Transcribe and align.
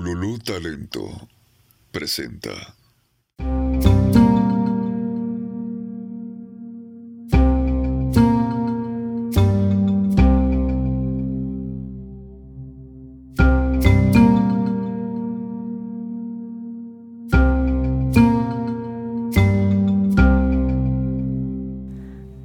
Ululú 0.00 0.38
Talento 0.38 1.28
presenta. 1.92 2.74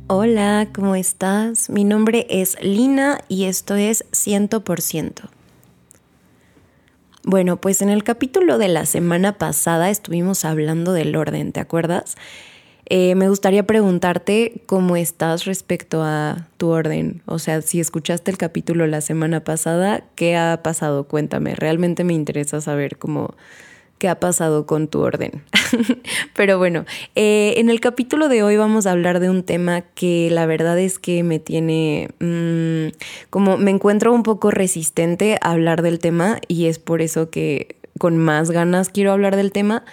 Hola, 0.07 0.67
¿cómo 0.73 0.95
estás? 0.95 1.69
Mi 1.69 1.85
nombre 1.85 2.27
es 2.29 2.57
Lina 2.61 3.23
y 3.29 3.45
esto 3.45 3.75
es 3.75 4.03
100%. 4.11 5.34
Bueno, 7.27 7.57
pues 7.57 7.81
en 7.81 7.89
el 7.89 8.03
capítulo 8.03 8.59
de 8.59 8.67
la 8.67 8.85
semana 8.85 9.39
pasada 9.39 9.89
estuvimos 9.89 10.45
hablando 10.45 10.93
del 10.93 11.15
orden, 11.15 11.53
¿te 11.53 11.59
acuerdas? 11.59 12.17
Eh, 12.85 13.15
me 13.15 13.29
gustaría 13.29 13.65
preguntarte 13.65 14.61
cómo 14.67 14.95
estás 14.95 15.45
respecto 15.45 16.03
a 16.03 16.47
tu 16.57 16.67
orden. 16.67 17.23
O 17.25 17.39
sea, 17.39 17.63
si 17.63 17.79
escuchaste 17.79 18.29
el 18.29 18.37
capítulo 18.37 18.85
la 18.85 19.01
semana 19.01 19.43
pasada, 19.43 20.03
¿qué 20.13 20.37
ha 20.37 20.61
pasado? 20.61 21.05
Cuéntame. 21.05 21.55
Realmente 21.55 22.03
me 22.03 22.13
interesa 22.13 22.61
saber 22.61 22.97
cómo 22.99 23.33
qué 24.05 24.09
ha 24.09 24.19
pasado 24.19 24.67
con 24.67 24.87
tu 24.87 25.01
orden. 25.01 25.41
Pero 26.35 26.59
bueno, 26.59 26.85
eh, 27.15 27.55
en 27.57 27.71
el 27.71 27.79
capítulo 27.79 28.29
de 28.29 28.43
hoy 28.43 28.55
vamos 28.55 28.85
a 28.85 28.91
hablar 28.91 29.19
de 29.19 29.31
un 29.31 29.41
tema 29.41 29.81
que 29.81 30.29
la 30.29 30.45
verdad 30.45 30.77
es 30.77 30.99
que 30.99 31.23
me 31.23 31.39
tiene 31.39 32.09
mm, 32.19 32.95
como 33.31 33.57
me 33.57 33.71
encuentro 33.71 34.13
un 34.13 34.21
poco 34.21 34.51
resistente 34.51 35.39
a 35.41 35.53
hablar 35.53 35.81
del 35.81 35.97
tema 35.97 36.39
y 36.47 36.67
es 36.67 36.77
por 36.77 37.01
eso 37.01 37.31
que 37.31 37.77
con 37.97 38.19
más 38.19 38.51
ganas 38.51 38.89
quiero 38.89 39.11
hablar 39.11 39.35
del 39.35 39.51
tema. 39.51 39.83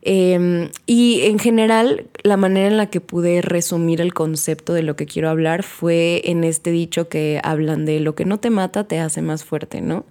Em, 0.00 0.70
y 0.86 1.20
en 1.24 1.38
general, 1.38 2.06
la 2.22 2.38
manera 2.38 2.68
en 2.68 2.78
la 2.78 2.86
que 2.86 3.02
pude 3.02 3.42
resumir 3.42 4.00
el 4.00 4.14
concepto 4.14 4.72
de 4.72 4.82
lo 4.82 4.96
que 4.96 5.04
quiero 5.04 5.28
hablar 5.28 5.62
fue 5.62 6.22
en 6.24 6.42
este 6.42 6.70
dicho 6.70 7.10
que 7.10 7.38
hablan 7.44 7.84
de 7.84 8.00
lo 8.00 8.14
que 8.14 8.24
no 8.24 8.40
te 8.40 8.48
mata 8.48 8.88
te 8.88 8.98
hace 8.98 9.20
más 9.20 9.44
fuerte, 9.44 9.82
¿no? 9.82 10.06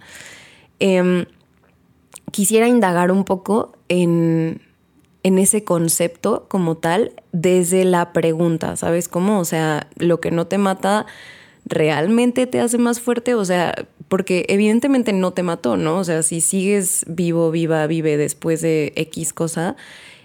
Em, 0.78 1.26
quisiera 2.32 2.66
indagar 2.66 3.12
un 3.12 3.24
poco 3.24 3.72
en, 3.88 4.60
ese 5.22 5.62
concepto 5.62 6.46
como 6.48 6.76
tal 6.76 7.12
desde 7.30 7.84
la 7.84 8.12
pregunta, 8.12 8.74
¿sabes 8.74 9.08
cómo? 9.08 9.38
O 9.38 9.44
sea, 9.44 9.86
lo 9.96 10.20
que 10.20 10.32
no 10.32 10.48
te 10.48 10.58
mata 10.58 11.06
realmente 11.64 12.48
te 12.48 12.58
hace 12.58 12.78
más 12.78 12.98
fuerte, 13.00 13.34
o 13.34 13.44
sea, 13.44 13.86
porque 14.08 14.44
evidentemente 14.48 15.12
no 15.12 15.32
te 15.32 15.44
mató, 15.44 15.76
¿no? 15.76 15.98
O 15.98 16.04
sea, 16.04 16.24
si 16.24 16.40
sigues 16.40 17.04
vivo, 17.06 17.52
viva, 17.52 17.86
vive 17.86 18.16
después 18.16 18.60
de 18.62 18.92
X 18.96 19.32
cosa, 19.32 19.76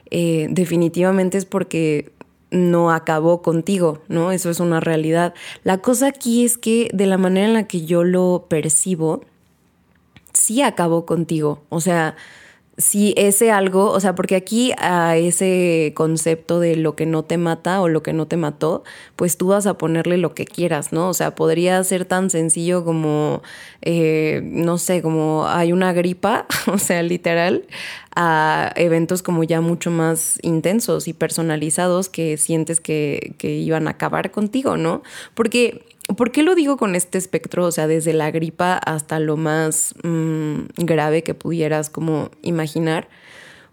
eh, 0.10 0.48
definitivamente 0.50 1.38
es 1.38 1.46
porque 1.46 2.12
no 2.50 2.92
acabó 2.92 3.42
contigo, 3.42 4.02
¿no? 4.08 4.32
Eso 4.32 4.50
es 4.50 4.60
una 4.60 4.80
realidad. 4.80 5.34
La 5.64 5.80
cosa 5.80 6.08
aquí 6.08 6.46
es 6.46 6.58
que 6.58 6.90
de 6.94 7.06
la 7.06 7.18
manera 7.18 7.48
en 7.48 7.54
la 7.54 7.68
que 7.68 7.86
yo 7.86 8.04
lo 8.04 8.48
percibo, 8.50 9.22
sí 10.48 10.62
acabó 10.62 11.06
contigo. 11.06 11.66
O 11.68 11.82
sea, 11.82 12.16
si 12.78 13.14
ese 13.18 13.52
algo, 13.52 13.92
o 13.92 14.00
sea, 14.00 14.16
porque 14.16 14.36
aquí 14.38 14.72
a 14.78 15.18
ese 15.18 15.92
concepto 15.94 16.62
de 16.62 16.78
lo 16.78 16.96
que 16.96 17.06
no 17.06 17.24
te 17.24 17.38
mata 17.38 17.82
o 17.82 17.90
lo 17.90 18.02
que 18.02 18.14
no 18.14 18.28
te 18.28 18.38
mató, 18.38 18.84
pues 19.18 19.36
tú 19.38 19.48
vas 19.48 19.68
a 19.68 19.78
ponerle 19.78 20.18
lo 20.18 20.34
que 20.34 20.46
quieras, 20.46 20.94
¿no? 20.94 21.10
O 21.10 21.14
sea, 21.14 21.36
podría 21.36 21.84
ser 21.84 22.06
tan 22.06 22.30
sencillo 22.30 22.86
como, 22.86 23.42
eh, 23.82 24.40
no 24.46 24.78
sé, 24.78 25.02
como 25.02 25.48
hay 25.48 25.74
una 25.74 25.92
gripa, 25.92 26.46
o 26.72 26.78
sea, 26.78 27.04
literal, 27.04 27.66
a 28.16 28.72
eventos 28.78 29.22
como 29.22 29.44
ya 29.44 29.60
mucho 29.60 29.92
más 29.92 30.40
intensos 30.42 31.10
y 31.10 31.14
personalizados 31.14 32.08
que 32.08 32.38
sientes 32.38 32.80
que, 32.80 33.34
que 33.38 33.56
iban 33.56 33.88
a 33.88 33.92
acabar 33.92 34.32
contigo, 34.32 34.78
¿no? 34.78 35.04
Porque 35.34 35.84
¿Por 36.16 36.32
qué 36.32 36.42
lo 36.42 36.56
digo 36.56 36.78
con 36.78 36.96
este 36.96 37.18
espectro? 37.18 37.66
O 37.66 37.72
sea, 37.72 37.88
desde 37.88 38.14
la 38.14 38.32
gripa 38.32 38.78
hasta 38.78 39.20
lo 39.20 39.36
más 39.36 39.94
mm, 40.04 40.60
grave 40.78 41.24
que 41.24 41.34
pudieras 41.34 41.90
como 41.90 42.32
imaginar. 42.42 43.10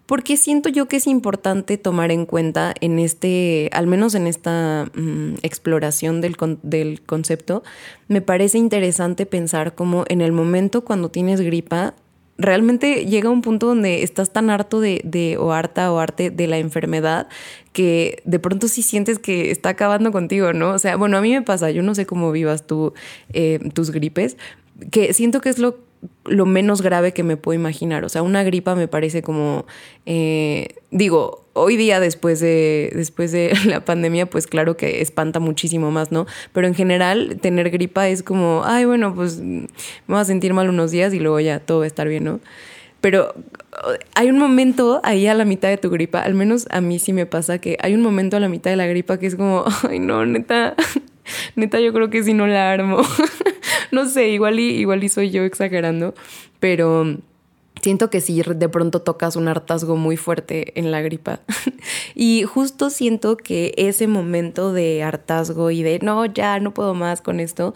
Porque 0.05 0.37
siento 0.37 0.69
yo 0.69 0.87
que 0.87 0.97
es 0.97 1.07
importante 1.07 1.77
tomar 1.77 2.11
en 2.11 2.25
cuenta 2.25 2.75
en 2.79 2.99
este, 2.99 3.69
al 3.73 3.87
menos 3.87 4.13
en 4.13 4.27
esta 4.27 4.85
mm, 4.93 5.35
exploración 5.41 6.21
del, 6.21 6.35
del 6.61 7.01
concepto, 7.01 7.63
me 8.07 8.21
parece 8.21 8.59
interesante 8.59 9.25
pensar 9.25 9.73
como 9.73 10.05
en 10.07 10.21
el 10.21 10.31
momento 10.31 10.85
cuando 10.85 11.09
tienes 11.09 11.41
gripa, 11.41 11.95
realmente 12.37 13.05
llega 13.05 13.29
un 13.29 13.41
punto 13.41 13.67
donde 13.67 14.03
estás 14.03 14.31
tan 14.31 14.49
harto 14.49 14.79
de, 14.81 15.01
de, 15.03 15.37
o 15.37 15.53
harta 15.53 15.91
o 15.91 15.99
arte 15.99 16.29
de 16.29 16.47
la 16.47 16.57
enfermedad 16.57 17.27
que 17.71 18.21
de 18.25 18.39
pronto 18.39 18.67
sí 18.67 18.81
sientes 18.81 19.19
que 19.19 19.51
está 19.51 19.69
acabando 19.69 20.11
contigo, 20.11 20.53
¿no? 20.53 20.71
O 20.71 20.79
sea, 20.79 20.95
bueno, 20.97 21.17
a 21.17 21.21
mí 21.21 21.31
me 21.31 21.41
pasa, 21.41 21.71
yo 21.71 21.83
no 21.83 21.95
sé 21.95 22.05
cómo 22.05 22.31
vivas 22.31 22.67
tú 22.67 22.93
eh, 23.33 23.59
tus 23.73 23.91
gripes, 23.91 24.37
que 24.91 25.13
siento 25.13 25.41
que 25.41 25.49
es 25.49 25.59
lo 25.59 25.85
lo 26.25 26.45
menos 26.45 26.81
grave 26.81 27.13
que 27.13 27.23
me 27.23 27.37
puedo 27.37 27.59
imaginar. 27.59 28.03
O 28.03 28.09
sea, 28.09 28.21
una 28.21 28.43
gripa 28.43 28.75
me 28.75 28.87
parece 28.87 29.21
como, 29.21 29.65
eh, 30.05 30.75
digo, 30.91 31.44
hoy 31.55 31.77
día 31.77 32.01
después 32.01 32.41
de, 32.41 32.91
después 32.93 33.31
de 33.31 33.53
la 33.65 33.83
pandemia, 33.83 34.27
pues 34.27 34.45
claro 34.45 34.77
que 34.77 35.01
espanta 35.01 35.39
muchísimo 35.39 35.89
más, 35.89 36.11
¿no? 36.11 36.27
Pero 36.53 36.67
en 36.67 36.75
general, 36.75 37.37
tener 37.41 37.69
gripa 37.71 38.07
es 38.09 38.21
como, 38.21 38.63
ay, 38.65 38.85
bueno, 38.85 39.15
pues 39.15 39.39
me 39.39 39.67
voy 40.07 40.19
a 40.19 40.25
sentir 40.25 40.53
mal 40.53 40.69
unos 40.69 40.91
días 40.91 41.13
y 41.13 41.19
luego 41.19 41.39
ya 41.39 41.59
todo 41.59 41.79
va 41.79 41.83
a 41.85 41.87
estar 41.87 42.07
bien, 42.07 42.25
¿no? 42.25 42.39
Pero 43.01 43.33
hay 44.15 44.29
un 44.29 44.37
momento 44.37 44.99
ahí 45.03 45.27
a 45.27 45.33
la 45.33 45.45
mitad 45.45 45.69
de 45.69 45.77
tu 45.77 45.89
gripa, 45.89 46.21
al 46.21 46.33
menos 46.33 46.67
a 46.71 46.81
mí 46.81 46.99
sí 46.99 47.13
me 47.13 47.25
pasa 47.25 47.59
que 47.59 47.77
hay 47.81 47.93
un 47.93 48.01
momento 48.01 48.35
a 48.35 48.39
la 48.39 48.49
mitad 48.49 48.71
de 48.71 48.77
la 48.77 48.87
gripa 48.87 49.17
que 49.17 49.27
es 49.27 49.35
como, 49.35 49.63
ay, 49.89 49.99
no, 49.99 50.25
neta, 50.25 50.75
neta, 51.55 51.79
yo 51.79 51.93
creo 51.93 52.09
que 52.09 52.23
si 52.23 52.33
no 52.33 52.47
la 52.47 52.71
armo. 52.71 53.01
no 53.91 54.09
sé, 54.09 54.29
igual 54.29 54.59
y, 54.59 54.71
igual 54.71 55.03
y 55.03 55.09
soy 55.09 55.31
yo 55.31 55.43
exagerando, 55.43 56.13
pero 56.59 57.17
siento 57.85 58.09
que 58.09 58.19
si 58.19 58.41
de 58.41 58.67
pronto 58.67 59.03
tocas 59.03 59.35
un 59.35 59.47
hartazgo 59.47 59.95
muy 59.95 60.17
fuerte 60.17 60.73
en 60.79 60.89
la 60.89 61.03
gripa. 61.03 61.41
y 62.15 62.41
justo 62.41 62.89
siento 62.89 63.37
que 63.37 63.75
ese 63.77 64.07
momento 64.07 64.73
de 64.73 65.03
hartazgo 65.03 65.69
y 65.69 65.83
de 65.83 65.99
no, 65.99 66.25
ya 66.25 66.59
no 66.59 66.73
puedo 66.73 66.95
más 66.95 67.21
con 67.21 67.39
esto, 67.39 67.75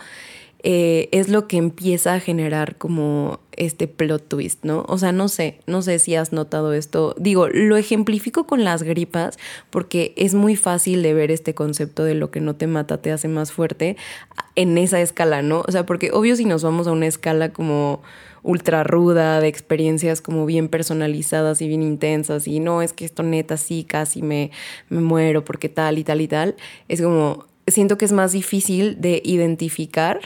eh, 0.64 1.10
es 1.12 1.30
lo 1.30 1.48
que 1.48 1.58
empieza 1.58 2.16
a 2.16 2.20
generar 2.20 2.76
como 2.76 3.40
este 3.52 3.88
plot 3.88 4.28
twist, 4.28 4.64
¿no? 4.64 4.84
O 4.88 4.98
sea, 4.98 5.12
no 5.12 5.28
sé, 5.28 5.60
no 5.68 5.84
sé 5.84 6.00
si 6.00 6.16
has 6.16 6.34
notado 6.34 6.74
esto. 6.74 7.14
Digo, 7.20 7.48
lo 7.48 7.78
ejemplifico 7.78 8.48
con 8.48 8.64
las 8.64 8.82
gripas 8.82 9.38
porque 9.70 10.14
es 10.18 10.34
muy 10.34 10.56
fácil 10.56 11.04
de 11.04 11.14
ver 11.14 11.30
este 11.30 11.54
concepto 11.54 12.04
de 12.04 12.16
lo 12.16 12.32
que 12.32 12.42
no 12.42 12.56
te 12.56 12.66
mata 12.66 13.00
te 13.00 13.12
hace 13.12 13.28
más 13.28 13.52
fuerte 13.52 13.96
en 14.56 14.76
esa 14.80 15.00
escala, 15.02 15.44
¿no? 15.44 15.64
O 15.68 15.72
sea, 15.72 15.86
porque 15.86 16.10
obvio 16.12 16.36
si 16.36 16.46
nos 16.46 16.64
vamos 16.64 16.88
a 16.88 16.94
una 16.94 17.06
escala 17.06 17.54
como 17.54 18.02
ultra 18.44 18.84
ruda, 18.84 19.40
de 19.40 19.48
experiencias 19.48 20.22
como 20.22 20.46
bien 20.46 20.68
personalizadas 20.68 21.62
y 21.62 21.68
bien 21.68 21.84
intensas, 21.84 22.48
y 22.48 22.60
no, 22.60 22.82
es 22.82 22.94
que 22.94 23.06
esto 23.06 23.24
neta 23.24 23.58
sí, 23.58 23.84
casi 23.84 24.22
me, 24.22 24.52
me 24.90 25.02
muero 25.02 25.44
porque 25.44 25.70
tal 25.70 25.98
y 25.98 26.04
tal 26.04 26.22
y 26.22 26.28
tal, 26.28 26.56
es 26.88 27.02
como, 27.02 27.46
siento 27.68 27.98
que 27.98 28.06
es 28.06 28.12
más 28.12 28.32
difícil 28.32 29.00
de 29.00 29.22
identificar 29.24 30.20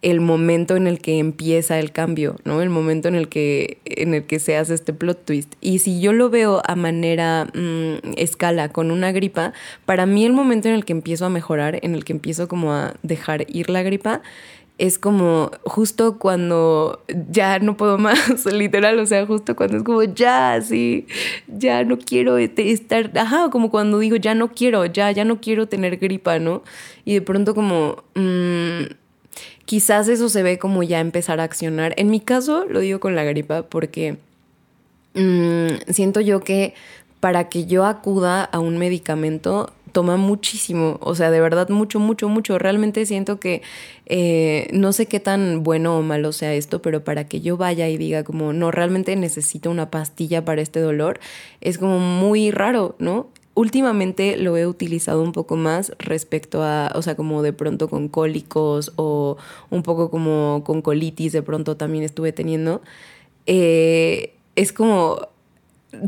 el 0.00 0.20
momento 0.20 0.76
en 0.76 0.86
el 0.86 1.00
que 1.00 1.18
empieza 1.18 1.78
el 1.80 1.90
cambio, 1.90 2.36
¿no? 2.44 2.62
El 2.62 2.70
momento 2.70 3.08
en 3.08 3.16
el 3.16 3.28
que, 3.28 3.78
en 3.84 4.14
el 4.14 4.24
que 4.24 4.38
se 4.38 4.56
hace 4.56 4.74
este 4.74 4.92
plot 4.92 5.24
twist. 5.24 5.54
Y 5.60 5.80
si 5.80 6.00
yo 6.00 6.12
lo 6.12 6.30
veo 6.30 6.62
a 6.64 6.76
manera 6.76 7.46
mm, 7.52 8.12
escala 8.16 8.68
con 8.68 8.92
una 8.92 9.10
gripa, 9.10 9.52
para 9.86 10.06
mí 10.06 10.24
el 10.24 10.32
momento 10.32 10.68
en 10.68 10.74
el 10.74 10.84
que 10.84 10.92
empiezo 10.92 11.26
a 11.26 11.30
mejorar, 11.30 11.80
en 11.82 11.96
el 11.96 12.04
que 12.04 12.12
empiezo 12.12 12.46
como 12.46 12.72
a 12.72 12.94
dejar 13.02 13.46
ir 13.48 13.70
la 13.70 13.82
gripa, 13.82 14.22
es 14.78 14.98
como 14.98 15.50
justo 15.64 16.18
cuando 16.18 17.02
ya 17.30 17.58
no 17.58 17.76
puedo 17.76 17.98
más, 17.98 18.46
literal, 18.52 18.98
o 19.00 19.06
sea, 19.06 19.26
justo 19.26 19.56
cuando 19.56 19.76
es 19.78 19.82
como 19.82 20.02
ya, 20.04 20.60
sí, 20.62 21.06
ya 21.48 21.84
no 21.84 21.98
quiero 21.98 22.38
este, 22.38 22.70
estar, 22.70 23.10
ajá, 23.18 23.50
como 23.50 23.70
cuando 23.70 23.98
digo 23.98 24.16
ya 24.16 24.34
no 24.34 24.52
quiero, 24.52 24.86
ya, 24.86 25.10
ya 25.10 25.24
no 25.24 25.40
quiero 25.40 25.66
tener 25.68 25.96
gripa, 25.98 26.38
¿no? 26.38 26.62
Y 27.04 27.14
de 27.14 27.22
pronto 27.22 27.54
como... 27.54 28.04
Mmm, 28.14 28.84
quizás 29.68 30.08
eso 30.08 30.30
se 30.30 30.42
ve 30.42 30.58
como 30.58 30.82
ya 30.82 30.98
empezar 30.98 31.40
a 31.40 31.44
accionar. 31.44 31.92
En 31.98 32.08
mi 32.08 32.20
caso, 32.20 32.64
lo 32.64 32.80
digo 32.80 33.00
con 33.00 33.14
la 33.14 33.24
gripa 33.24 33.64
porque 33.64 34.16
mm, 35.12 35.92
siento 35.92 36.22
yo 36.22 36.40
que 36.40 36.72
para 37.20 37.50
que 37.50 37.66
yo 37.66 37.84
acuda 37.84 38.44
a 38.44 38.60
un 38.60 38.78
medicamento 38.78 39.70
toma 39.92 40.16
muchísimo, 40.16 40.98
o 41.02 41.14
sea, 41.14 41.30
de 41.30 41.40
verdad 41.40 41.68
mucho, 41.68 42.00
mucho, 42.00 42.28
mucho. 42.28 42.58
Realmente 42.58 43.04
siento 43.06 43.40
que 43.40 43.62
eh, 44.06 44.68
no 44.72 44.92
sé 44.92 45.06
qué 45.06 45.20
tan 45.20 45.62
bueno 45.62 45.98
o 45.98 46.02
malo 46.02 46.32
sea 46.32 46.54
esto, 46.54 46.82
pero 46.82 47.04
para 47.04 47.28
que 47.28 47.40
yo 47.40 47.56
vaya 47.56 47.88
y 47.88 47.96
diga 47.96 48.24
como, 48.24 48.52
no, 48.52 48.70
realmente 48.70 49.14
necesito 49.16 49.70
una 49.70 49.90
pastilla 49.90 50.44
para 50.44 50.62
este 50.62 50.80
dolor, 50.80 51.20
es 51.60 51.78
como 51.78 51.98
muy 51.98 52.50
raro, 52.50 52.96
¿no? 52.98 53.28
últimamente 53.54 54.36
lo 54.36 54.56
he 54.56 54.68
utilizado 54.68 55.20
un 55.20 55.32
poco 55.32 55.56
más 55.56 55.92
respecto 55.98 56.62
a, 56.62 56.92
o 56.94 57.02
sea, 57.02 57.16
como 57.16 57.42
de 57.42 57.52
pronto 57.52 57.88
con 57.88 58.06
cólicos 58.08 58.92
o 58.94 59.36
un 59.70 59.82
poco 59.82 60.12
como 60.12 60.62
con 60.64 60.80
colitis, 60.80 61.32
de 61.32 61.42
pronto 61.42 61.76
también 61.76 62.04
estuve 62.04 62.32
teniendo. 62.32 62.82
eh, 63.46 64.34
es 64.54 64.72
como, 64.72 65.28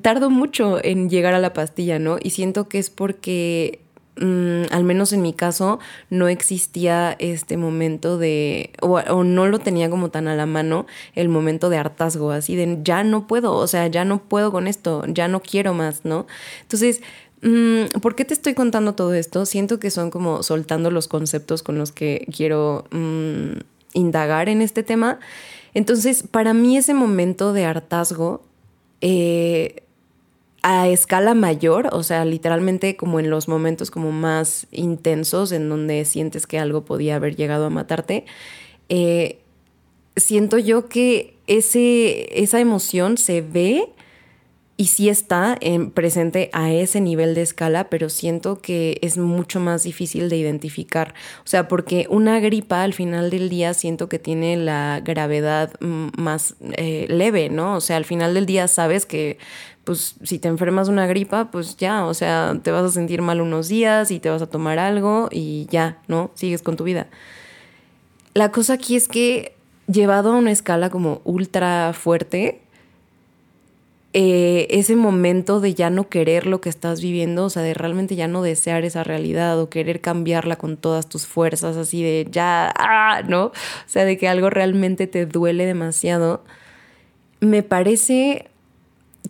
tardo 0.03 0.31
mucho 0.31 0.83
en 0.83 1.09
llegar 1.09 1.35
a 1.35 1.39
la 1.39 1.53
pastilla, 1.53 1.99
¿no? 1.99 2.19
Y 2.23 2.31
siento 2.31 2.69
que 2.69 2.79
es 2.79 2.91
porque 2.91 3.81
mm, 4.17 4.65
al 4.71 4.85
menos 4.85 5.13
en 5.13 5.23
mi 5.23 5.33
caso, 5.33 5.79
no 6.11 6.29
existía 6.29 7.17
este 7.19 7.57
momento 7.57 8.19
de, 8.19 8.71
o, 8.83 8.99
o, 8.99 9.25
no 9.25 9.47
lo 9.47 9.59
tenía 9.59 9.89
como 9.91 10.11
tan 10.11 10.29
a 10.29 10.35
la 10.37 10.47
mano, 10.47 10.87
el 11.15 11.29
momento 11.29 11.71
de 11.71 11.79
hartazgo, 11.79 12.31
así 12.31 12.57
de, 12.57 12.79
ya 12.83 13.05
no 13.05 13.27
puedo, 13.27 13.55
o 13.55 13.67
sea, 13.67 13.87
ya 13.87 14.05
no 14.05 14.23
puedo 14.23 14.53
con 14.53 14.67
esto, 14.67 15.05
ya 15.09 15.29
no 15.29 15.41
quiero 15.41 15.75
más, 15.75 16.05
¿no? 16.05 16.27
Entonces, 16.63 17.01
mm, 17.43 18.01
¿por 18.01 18.15
qué 18.15 18.25
te 18.25 18.35
estoy 18.35 18.55
contando 18.55 18.95
todo 18.95 19.15
esto? 19.15 19.47
Siento 19.47 19.81
que 19.81 19.91
son 19.91 20.11
como 20.11 20.43
soltando 20.43 20.91
los 20.91 21.09
conceptos 21.09 21.63
con 21.63 21.79
los 21.79 21.93
que 21.93 22.27
quiero 22.35 22.85
mm, 22.91 23.61
indagar 23.95 24.49
en 24.49 24.63
este 24.63 24.83
tema. 24.83 25.19
Entonces, 25.73 26.25
para 26.25 26.53
mí 26.53 26.77
ese 26.77 26.95
momento 26.95 27.53
de 27.53 27.65
hartazgo, 27.65 28.43
eh, 29.01 29.83
a 30.63 30.89
escala 30.89 31.35
mayor, 31.35 31.89
o 31.93 32.03
sea, 32.03 32.25
literalmente 32.25 32.97
como 32.97 33.19
en 33.19 33.31
los 33.31 33.49
momentos 33.49 33.91
como 33.91 34.13
más 34.13 34.67
intensos 34.73 35.53
en 35.53 35.69
donde 35.69 36.05
sientes 36.05 36.47
que 36.47 36.59
algo 36.59 36.85
podía 36.85 37.17
haber 37.17 37.35
llegado 37.37 37.67
a 37.67 37.71
matarte, 37.71 38.27
eh, 38.89 39.39
siento 40.17 40.59
yo 40.59 40.89
que 40.89 41.37
ese, 41.47 42.43
esa 42.43 42.61
emoción 42.61 43.17
se 43.17 43.41
ve 43.41 43.89
y 44.81 44.87
sí 44.87 45.11
está 45.11 45.59
en 45.61 45.91
presente 45.91 46.49
a 46.55 46.73
ese 46.73 47.03
nivel 47.03 47.35
de 47.35 47.43
escala, 47.43 47.91
pero 47.91 48.09
siento 48.09 48.63
que 48.63 48.99
es 49.03 49.19
mucho 49.19 49.61
más 49.61 49.83
difícil 49.83 50.31
de 50.31 50.39
identificar. 50.39 51.13
O 51.45 51.47
sea, 51.47 51.69
porque 51.69 52.07
una 52.09 52.41
gripa 52.41 52.83
al 52.83 52.95
final 52.95 53.29
del 53.29 53.51
día 53.51 53.75
siento 53.75 54.09
que 54.09 54.19
tiene 54.19 54.57
la 54.57 55.03
gravedad 55.05 55.79
más 55.81 56.55
eh, 56.79 57.05
leve, 57.11 57.51
¿no? 57.51 57.77
O 57.77 57.83
sea, 57.83 57.99
al 57.99 58.07
final 58.07 58.33
del 58.33 58.47
día 58.47 58.69
sabes 58.69 59.05
que 59.05 59.37
pues 59.85 60.15
si 60.23 60.39
te 60.39 60.49
enfermas 60.49 60.89
una 60.89 61.07
gripa, 61.07 61.51
pues 61.51 61.77
ya, 61.77 62.07
o 62.07 62.15
sea, 62.15 62.59
te 62.63 62.71
vas 62.71 62.85
a 62.85 62.89
sentir 62.91 63.21
mal 63.21 63.43
unos 63.43 63.69
días 63.69 64.11
y 64.11 64.19
te 64.19 64.31
vas 64.31 64.41
a 64.41 64.49
tomar 64.49 64.79
algo 64.79 65.29
y 65.31 65.67
ya, 65.69 65.99
¿no? 66.09 66.31
Sigues 66.33 66.63
con 66.63 66.79
tu 66.79 66.85
vida. 66.85 67.09
La 68.33 68.51
cosa 68.51 68.73
aquí 68.73 68.97
es 68.97 69.09
que 69.09 69.55
llevado 69.89 70.33
a 70.33 70.37
una 70.37 70.53
escala 70.53 70.89
como 70.89 71.21
ultra 71.25 71.93
fuerte, 71.93 72.63
eh, 74.13 74.67
ese 74.71 74.97
momento 74.97 75.61
de 75.61 75.75
ya 75.75 75.89
no 75.89 76.09
querer 76.09 76.47
lo 76.47 76.61
que 76.61 76.69
estás 76.69 77.01
viviendo, 77.01 77.45
o 77.45 77.51
sea, 77.51 77.63
de 77.63 77.75
realmente 77.75 78.17
ya 78.17 78.27
no 78.27 78.43
desear 78.43 78.85
esa 78.85 79.05
realidad 79.05 79.61
o 79.61 79.71
querer 79.71 80.01
cambiarla 80.01 80.57
con 80.57 80.77
todas 80.77 81.09
tus 81.09 81.27
fuerzas, 81.27 81.77
así 81.77 82.03
de 82.03 82.27
ya, 82.29 82.73
ah, 82.77 83.23
¿no? 83.29 83.47
O 83.47 83.53
sea, 83.87 84.05
de 84.05 84.19
que 84.19 84.27
algo 84.27 84.51
realmente 84.51 85.07
te 85.07 85.27
duele 85.27 85.65
demasiado, 85.65 86.43
me 87.39 87.63
parece 87.63 88.49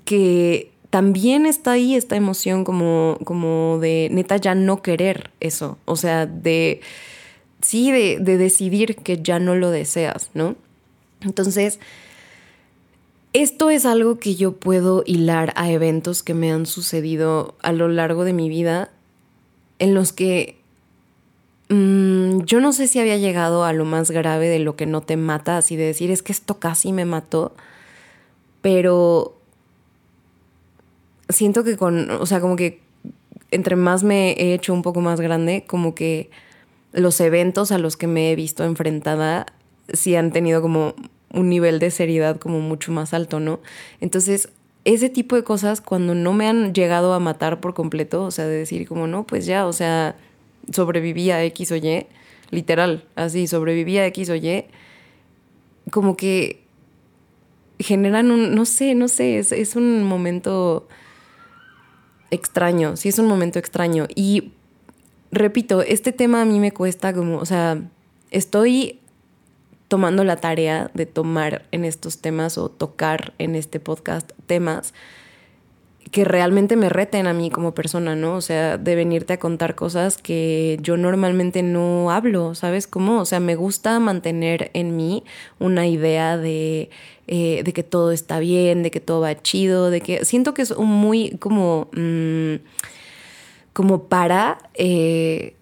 que 0.06 0.70
también 0.88 1.44
está 1.44 1.72
ahí 1.72 1.94
esta 1.94 2.16
emoción 2.16 2.64
como, 2.64 3.18
como 3.24 3.78
de 3.80 4.08
neta 4.10 4.38
ya 4.38 4.54
no 4.54 4.80
querer 4.80 5.30
eso, 5.40 5.76
o 5.84 5.96
sea, 5.96 6.24
de, 6.24 6.80
sí, 7.60 7.92
de, 7.92 8.18
de 8.18 8.38
decidir 8.38 8.96
que 8.96 9.20
ya 9.22 9.38
no 9.40 9.54
lo 9.56 9.70
deseas, 9.70 10.30
¿no? 10.32 10.56
Entonces, 11.20 11.80
esto 13.32 13.70
es 13.70 13.86
algo 13.86 14.18
que 14.18 14.34
yo 14.34 14.52
puedo 14.52 15.02
hilar 15.06 15.52
a 15.56 15.70
eventos 15.70 16.22
que 16.22 16.34
me 16.34 16.50
han 16.52 16.66
sucedido 16.66 17.54
a 17.62 17.72
lo 17.72 17.88
largo 17.88 18.24
de 18.24 18.32
mi 18.32 18.48
vida, 18.48 18.90
en 19.78 19.94
los 19.94 20.12
que 20.12 20.60
mmm, 21.68 22.40
yo 22.44 22.60
no 22.60 22.72
sé 22.72 22.88
si 22.88 22.98
había 22.98 23.16
llegado 23.16 23.64
a 23.64 23.72
lo 23.72 23.84
más 23.84 24.10
grave 24.10 24.48
de 24.48 24.58
lo 24.58 24.76
que 24.76 24.86
no 24.86 25.00
te 25.00 25.16
mata, 25.16 25.56
así 25.56 25.76
de 25.76 25.84
decir, 25.84 26.10
es 26.10 26.22
que 26.22 26.32
esto 26.32 26.58
casi 26.58 26.92
me 26.92 27.04
mató, 27.04 27.54
pero 28.60 29.38
siento 31.28 31.64
que 31.64 31.76
con, 31.76 32.10
o 32.10 32.26
sea, 32.26 32.40
como 32.40 32.56
que 32.56 32.82
entre 33.52 33.76
más 33.76 34.02
me 34.02 34.32
he 34.32 34.54
hecho 34.54 34.72
un 34.74 34.82
poco 34.82 35.00
más 35.00 35.20
grande, 35.20 35.64
como 35.66 35.94
que 35.94 36.30
los 36.92 37.20
eventos 37.20 37.72
a 37.72 37.78
los 37.78 37.96
que 37.96 38.06
me 38.06 38.32
he 38.32 38.36
visto 38.36 38.64
enfrentada 38.64 39.46
sí 39.92 40.16
han 40.16 40.32
tenido 40.32 40.60
como 40.62 40.94
un 41.32 41.48
nivel 41.48 41.78
de 41.78 41.90
seriedad 41.90 42.38
como 42.38 42.60
mucho 42.60 42.92
más 42.92 43.14
alto, 43.14 43.40
¿no? 43.40 43.60
Entonces, 44.00 44.48
ese 44.84 45.10
tipo 45.10 45.36
de 45.36 45.44
cosas 45.44 45.80
cuando 45.80 46.14
no 46.14 46.32
me 46.32 46.48
han 46.48 46.72
llegado 46.72 47.12
a 47.12 47.20
matar 47.20 47.60
por 47.60 47.74
completo, 47.74 48.24
o 48.24 48.30
sea, 48.30 48.46
de 48.46 48.56
decir 48.56 48.88
como, 48.88 49.06
no, 49.06 49.26
pues 49.26 49.46
ya, 49.46 49.66
o 49.66 49.72
sea, 49.72 50.16
sobreviví 50.72 51.30
a 51.30 51.44
X 51.44 51.72
o 51.72 51.76
Y, 51.76 52.06
literal, 52.50 53.04
así, 53.14 53.46
sobreviví 53.46 53.98
a 53.98 54.06
X 54.06 54.30
o 54.30 54.34
Y, 54.34 54.64
como 55.90 56.16
que 56.16 56.62
generan 57.78 58.30
un, 58.30 58.54
no 58.54 58.64
sé, 58.64 58.94
no 58.94 59.08
sé, 59.08 59.38
es, 59.38 59.52
es 59.52 59.76
un 59.76 60.04
momento 60.04 60.88
extraño, 62.30 62.96
sí 62.96 63.08
es 63.08 63.18
un 63.18 63.26
momento 63.26 63.58
extraño. 63.58 64.06
Y 64.14 64.52
repito, 65.30 65.82
este 65.82 66.12
tema 66.12 66.42
a 66.42 66.44
mí 66.44 66.60
me 66.60 66.72
cuesta 66.72 67.12
como, 67.12 67.38
o 67.38 67.46
sea, 67.46 67.82
estoy 68.30 69.00
tomando 69.90 70.22
la 70.22 70.36
tarea 70.36 70.88
de 70.94 71.04
tomar 71.04 71.66
en 71.72 71.84
estos 71.84 72.18
temas 72.18 72.58
o 72.58 72.68
tocar 72.68 73.34
en 73.38 73.56
este 73.56 73.80
podcast 73.80 74.30
temas 74.46 74.94
que 76.12 76.24
realmente 76.24 76.76
me 76.76 76.88
reten 76.88 77.26
a 77.26 77.32
mí 77.32 77.50
como 77.50 77.74
persona, 77.74 78.14
¿no? 78.14 78.36
O 78.36 78.40
sea, 78.40 78.78
de 78.78 78.94
venirte 78.94 79.32
a 79.32 79.40
contar 79.40 79.74
cosas 79.74 80.16
que 80.16 80.78
yo 80.80 80.96
normalmente 80.96 81.64
no 81.64 82.12
hablo, 82.12 82.54
¿sabes 82.54 82.86
cómo? 82.86 83.20
O 83.20 83.24
sea, 83.24 83.40
me 83.40 83.56
gusta 83.56 83.98
mantener 83.98 84.70
en 84.74 84.94
mí 84.94 85.24
una 85.58 85.88
idea 85.88 86.36
de, 86.36 86.90
eh, 87.26 87.62
de 87.64 87.72
que 87.72 87.82
todo 87.82 88.12
está 88.12 88.38
bien, 88.38 88.84
de 88.84 88.92
que 88.92 89.00
todo 89.00 89.22
va 89.22 89.42
chido, 89.42 89.90
de 89.90 90.00
que 90.02 90.24
siento 90.24 90.54
que 90.54 90.62
es 90.62 90.70
un 90.70 90.88
muy 90.88 91.36
como, 91.40 91.88
mm, 91.94 92.54
como 93.72 94.04
para... 94.04 94.58
Eh, 94.74 95.56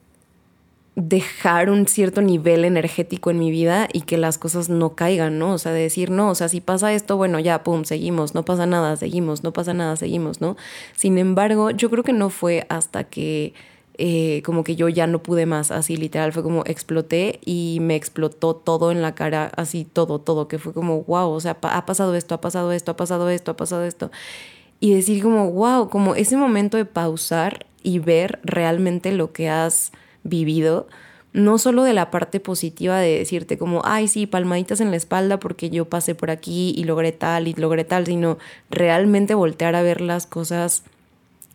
dejar 1.01 1.71
un 1.71 1.87
cierto 1.87 2.23
nivel 2.23 2.65
energético 2.65 3.31
en 3.31 3.39
mi 3.39 3.53
vida 3.53 3.89
y 3.93 4.01
que 4.01 4.19
las 4.19 4.37
cosas 4.37 4.69
no 4.69 4.97
caigan, 4.97 5.39
¿no? 5.39 5.53
O 5.53 5.59
sea, 5.59 5.71
de 5.71 5.81
decir, 5.81 6.11
no, 6.11 6.29
o 6.29 6.35
sea, 6.35 6.49
si 6.49 6.61
pasa 6.61 6.93
esto, 6.93 7.17
bueno, 7.17 7.39
ya, 7.39 7.63
pum, 7.63 7.85
seguimos, 7.85 8.35
no 8.35 8.45
pasa 8.45 8.67
nada, 8.67 8.97
seguimos, 8.97 9.45
no 9.45 9.53
pasa 9.53 9.75
nada, 9.75 9.95
seguimos, 9.95 10.41
¿no? 10.41 10.57
Sin 10.97 11.17
embargo, 11.19 11.71
yo 11.71 11.89
creo 11.89 12.03
que 12.03 12.13
no 12.13 12.31
fue 12.31 12.67
hasta 12.69 13.05
que 13.05 13.55
eh, 13.97 14.43
como 14.45 14.65
que 14.65 14.75
yo 14.75 14.89
ya 14.89 15.07
no 15.07 15.23
pude 15.23 15.47
más, 15.47 15.71
así 15.71 15.97
literal, 15.97 16.33
fue 16.33 16.43
como 16.43 16.65
exploté 16.67 17.39
y 17.45 17.79
me 17.81 17.95
explotó 17.95 18.57
todo 18.57 18.91
en 18.91 19.01
la 19.01 19.15
cara, 19.15 19.53
así 19.57 19.85
todo, 19.85 20.19
todo, 20.21 20.49
que 20.49 20.59
fue 20.59 20.73
como, 20.73 21.05
wow, 21.05 21.31
o 21.31 21.41
sea, 21.41 21.59
ha 21.63 21.87
pasado 21.87 22.17
esto, 22.17 22.35
ha 22.35 22.41
pasado 22.41 22.73
esto, 22.73 22.91
ha 22.91 22.97
pasado 22.97 23.31
esto, 23.31 23.53
ha 23.53 23.57
pasado 23.57 23.85
esto. 23.85 24.11
Y 24.81 24.95
decir 24.95 25.23
como, 25.23 25.53
wow, 25.53 25.89
como 25.91 26.17
ese 26.17 26.37
momento 26.37 26.77
de 26.77 26.87
pausar 26.87 27.67
y 27.85 28.01
ver 28.01 28.41
realmente 28.43 29.13
lo 29.13 29.33
que 29.33 29.49
has 29.49 29.93
vivido, 30.29 30.87
no 31.33 31.59
solo 31.59 31.85
de 31.85 31.93
la 31.93 32.11
parte 32.11 32.41
positiva 32.41 32.99
de 32.99 33.19
decirte 33.19 33.59
como, 33.59 33.83
ay, 33.85 34.09
sí, 34.09 34.27
palmaditas 34.27 34.81
en 34.81 34.91
la 34.91 34.97
espalda 34.97 35.39
porque 35.39 35.71
yo 35.71 35.85
pasé 35.85 36.15
por 36.15 36.31
aquí 36.31 36.73
y 36.77 36.85
logré 36.85 37.13
tal 37.13 37.49
y 37.49 37.55
logré 37.55 37.85
tal, 37.85 38.07
sino 38.07 38.39
realmente 38.71 39.35
voltear 39.35 39.75
a 39.75 39.83
ver 39.83 40.01
las 40.01 40.27
cosas 40.27 40.85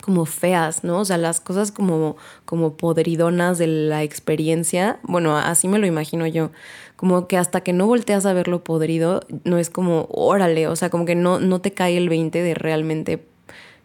como 0.03 0.25
feas, 0.25 0.83
¿no? 0.83 0.99
O 0.99 1.05
sea, 1.05 1.17
las 1.17 1.39
cosas 1.39 1.71
como, 1.71 2.17
como 2.43 2.75
podridonas 2.75 3.57
de 3.57 3.67
la 3.67 4.03
experiencia. 4.03 4.99
Bueno, 5.03 5.37
así 5.37 5.69
me 5.69 5.79
lo 5.79 5.87
imagino 5.87 6.27
yo. 6.27 6.51
Como 6.97 7.27
que 7.27 7.37
hasta 7.37 7.61
que 7.61 7.71
no 7.71 7.87
volteas 7.87 8.25
a 8.25 8.33
ver 8.33 8.49
lo 8.49 8.65
podrido, 8.65 9.21
no 9.45 9.57
es 9.57 9.69
como, 9.69 10.07
órale, 10.11 10.67
o 10.67 10.75
sea, 10.75 10.89
como 10.89 11.05
que 11.05 11.15
no, 11.15 11.39
no 11.39 11.61
te 11.61 11.71
cae 11.71 11.95
el 11.95 12.09
20 12.09 12.41
de 12.41 12.53
realmente 12.53 13.23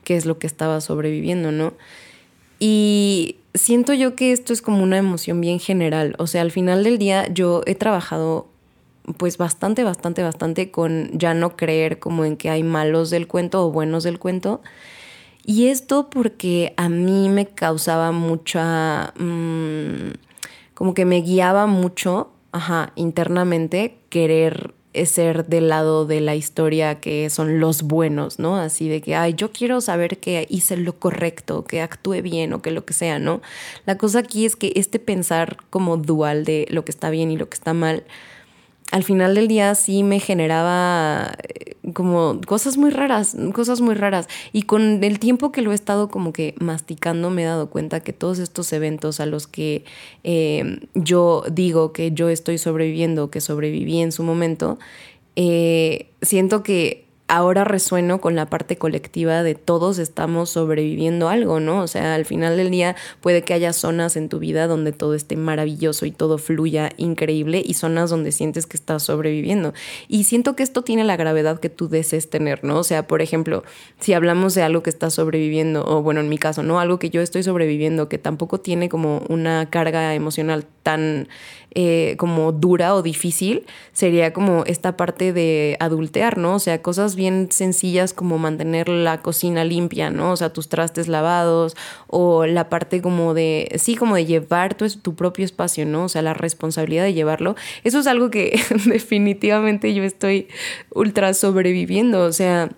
qué 0.02 0.16
es 0.16 0.26
lo 0.26 0.38
que 0.38 0.48
estaba 0.48 0.80
sobreviviendo, 0.80 1.52
¿no? 1.52 1.74
Y 2.58 3.36
siento 3.58 3.92
yo 3.92 4.14
que 4.16 4.32
esto 4.32 4.52
es 4.52 4.62
como 4.62 4.82
una 4.82 4.98
emoción 4.98 5.40
bien 5.40 5.60
general. 5.60 6.14
O 6.18 6.26
sea, 6.26 6.42
al 6.42 6.50
final 6.50 6.84
del 6.84 6.98
día 6.98 7.28
yo 7.32 7.62
he 7.66 7.74
trabajado 7.74 8.48
pues 9.16 9.38
bastante, 9.38 9.84
bastante, 9.84 10.22
bastante 10.22 10.70
con 10.70 11.10
ya 11.12 11.34
no 11.34 11.56
creer 11.56 11.98
como 11.98 12.24
en 12.24 12.36
que 12.36 12.50
hay 12.50 12.62
malos 12.62 13.10
del 13.10 13.26
cuento 13.26 13.66
o 13.66 13.70
buenos 13.70 14.04
del 14.04 14.18
cuento. 14.18 14.60
Y 15.44 15.68
esto 15.68 16.10
porque 16.10 16.74
a 16.76 16.88
mí 16.88 17.28
me 17.30 17.46
causaba 17.46 18.12
mucha, 18.12 19.14
mmm, 19.18 20.12
como 20.74 20.92
que 20.92 21.06
me 21.06 21.22
guiaba 21.22 21.66
mucho, 21.66 22.30
ajá, 22.52 22.92
internamente 22.96 23.98
querer 24.10 24.74
ser 24.94 25.46
del 25.46 25.68
lado 25.68 26.06
de 26.06 26.20
la 26.20 26.34
historia 26.34 27.00
que 27.00 27.30
son 27.30 27.60
los 27.60 27.82
buenos, 27.82 28.38
¿no? 28.38 28.56
Así 28.56 28.88
de 28.88 29.00
que, 29.00 29.14
ay, 29.14 29.34
yo 29.34 29.52
quiero 29.52 29.80
saber 29.80 30.18
que 30.18 30.46
hice 30.48 30.76
lo 30.76 30.98
correcto, 30.98 31.64
que 31.64 31.80
actúe 31.80 32.22
bien 32.22 32.52
o 32.52 32.62
que 32.62 32.70
lo 32.70 32.84
que 32.84 32.94
sea, 32.94 33.18
¿no? 33.18 33.40
La 33.86 33.98
cosa 33.98 34.20
aquí 34.20 34.46
es 34.46 34.56
que 34.56 34.72
este 34.76 34.98
pensar 34.98 35.58
como 35.70 35.96
dual 35.96 36.44
de 36.44 36.66
lo 36.70 36.84
que 36.84 36.90
está 36.90 37.10
bien 37.10 37.30
y 37.30 37.36
lo 37.36 37.48
que 37.48 37.54
está 37.54 37.74
mal, 37.74 38.04
al 38.90 39.04
final 39.04 39.34
del 39.34 39.48
día 39.48 39.74
sí 39.74 40.02
me 40.02 40.18
generaba 40.20 41.34
eh, 41.42 41.74
como 41.92 42.40
cosas 42.46 42.76
muy 42.76 42.90
raras, 42.90 43.36
cosas 43.52 43.80
muy 43.80 43.94
raras. 43.94 44.28
Y 44.52 44.62
con 44.62 45.02
el 45.04 45.18
tiempo 45.18 45.52
que 45.52 45.62
lo 45.62 45.72
he 45.72 45.74
estado 45.74 46.08
como 46.08 46.32
que 46.32 46.54
masticando 46.58 47.30
me 47.30 47.42
he 47.42 47.46
dado 47.46 47.70
cuenta 47.70 48.00
que 48.00 48.12
todos 48.12 48.38
estos 48.38 48.72
eventos 48.72 49.20
a 49.20 49.26
los 49.26 49.46
que 49.46 49.84
eh, 50.24 50.80
yo 50.94 51.44
digo 51.50 51.92
que 51.92 52.12
yo 52.12 52.28
estoy 52.28 52.58
sobreviviendo, 52.58 53.30
que 53.30 53.40
sobreviví 53.40 54.00
en 54.00 54.12
su 54.12 54.22
momento, 54.22 54.78
eh, 55.36 56.10
siento 56.22 56.62
que 56.62 57.07
ahora 57.28 57.64
resueno 57.64 58.20
con 58.20 58.34
la 58.34 58.46
parte 58.46 58.76
colectiva 58.76 59.42
de 59.42 59.54
todos 59.54 59.98
estamos 59.98 60.50
sobreviviendo 60.50 61.28
algo, 61.28 61.60
¿no? 61.60 61.82
O 61.82 61.86
sea, 61.86 62.14
al 62.14 62.24
final 62.24 62.56
del 62.56 62.70
día 62.70 62.96
puede 63.20 63.42
que 63.42 63.52
haya 63.52 63.74
zonas 63.74 64.16
en 64.16 64.30
tu 64.30 64.38
vida 64.38 64.66
donde 64.66 64.92
todo 64.92 65.14
esté 65.14 65.36
maravilloso 65.36 66.06
y 66.06 66.10
todo 66.10 66.38
fluya 66.38 66.90
increíble 66.96 67.62
y 67.64 67.74
zonas 67.74 68.08
donde 68.08 68.32
sientes 68.32 68.66
que 68.66 68.78
estás 68.78 69.02
sobreviviendo. 69.02 69.74
Y 70.08 70.24
siento 70.24 70.56
que 70.56 70.62
esto 70.62 70.82
tiene 70.82 71.04
la 71.04 71.16
gravedad 71.16 71.60
que 71.60 71.68
tú 71.68 71.88
desees 71.88 72.30
tener, 72.30 72.64
¿no? 72.64 72.78
O 72.78 72.84
sea, 72.84 73.06
por 73.06 73.20
ejemplo, 73.20 73.62
si 74.00 74.14
hablamos 74.14 74.54
de 74.54 74.62
algo 74.62 74.82
que 74.82 74.90
está 74.90 75.10
sobreviviendo, 75.10 75.84
o 75.86 76.02
bueno, 76.02 76.20
en 76.20 76.30
mi 76.30 76.38
caso, 76.38 76.62
¿no? 76.62 76.80
Algo 76.80 76.98
que 76.98 77.10
yo 77.10 77.20
estoy 77.20 77.42
sobreviviendo, 77.42 78.08
que 78.08 78.16
tampoco 78.16 78.58
tiene 78.58 78.88
como 78.88 79.22
una 79.28 79.68
carga 79.68 80.14
emocional 80.14 80.64
tan 80.82 81.28
eh, 81.74 82.16
como 82.18 82.52
dura 82.52 82.94
o 82.94 83.02
difícil, 83.02 83.66
sería 83.92 84.32
como 84.32 84.64
esta 84.64 84.96
parte 84.96 85.32
de 85.32 85.76
adultear, 85.80 86.38
¿no? 86.38 86.54
O 86.54 86.58
sea, 86.58 86.80
cosas 86.80 87.14
bien 87.14 87.48
sencillas 87.50 88.12
como 88.12 88.38
mantener 88.38 88.88
la 88.88 89.20
cocina 89.20 89.64
limpia, 89.64 90.10
¿no? 90.10 90.32
O 90.32 90.36
sea, 90.36 90.52
tus 90.52 90.68
trastes 90.68 91.08
lavados 91.08 91.76
o 92.06 92.46
la 92.46 92.68
parte 92.68 93.02
como 93.02 93.34
de, 93.34 93.68
sí, 93.78 93.96
como 93.96 94.16
de 94.16 94.24
llevar 94.24 94.74
tu, 94.74 94.88
tu 94.88 95.14
propio 95.14 95.44
espacio, 95.44 95.84
¿no? 95.84 96.04
O 96.04 96.08
sea, 96.08 96.22
la 96.22 96.34
responsabilidad 96.34 97.04
de 97.04 97.14
llevarlo. 97.14 97.54
Eso 97.84 97.98
es 97.98 98.06
algo 98.06 98.30
que 98.30 98.58
definitivamente 98.86 99.92
yo 99.94 100.04
estoy 100.04 100.48
ultra 100.94 101.34
sobreviviendo, 101.34 102.22
o 102.22 102.32
sea 102.32 102.70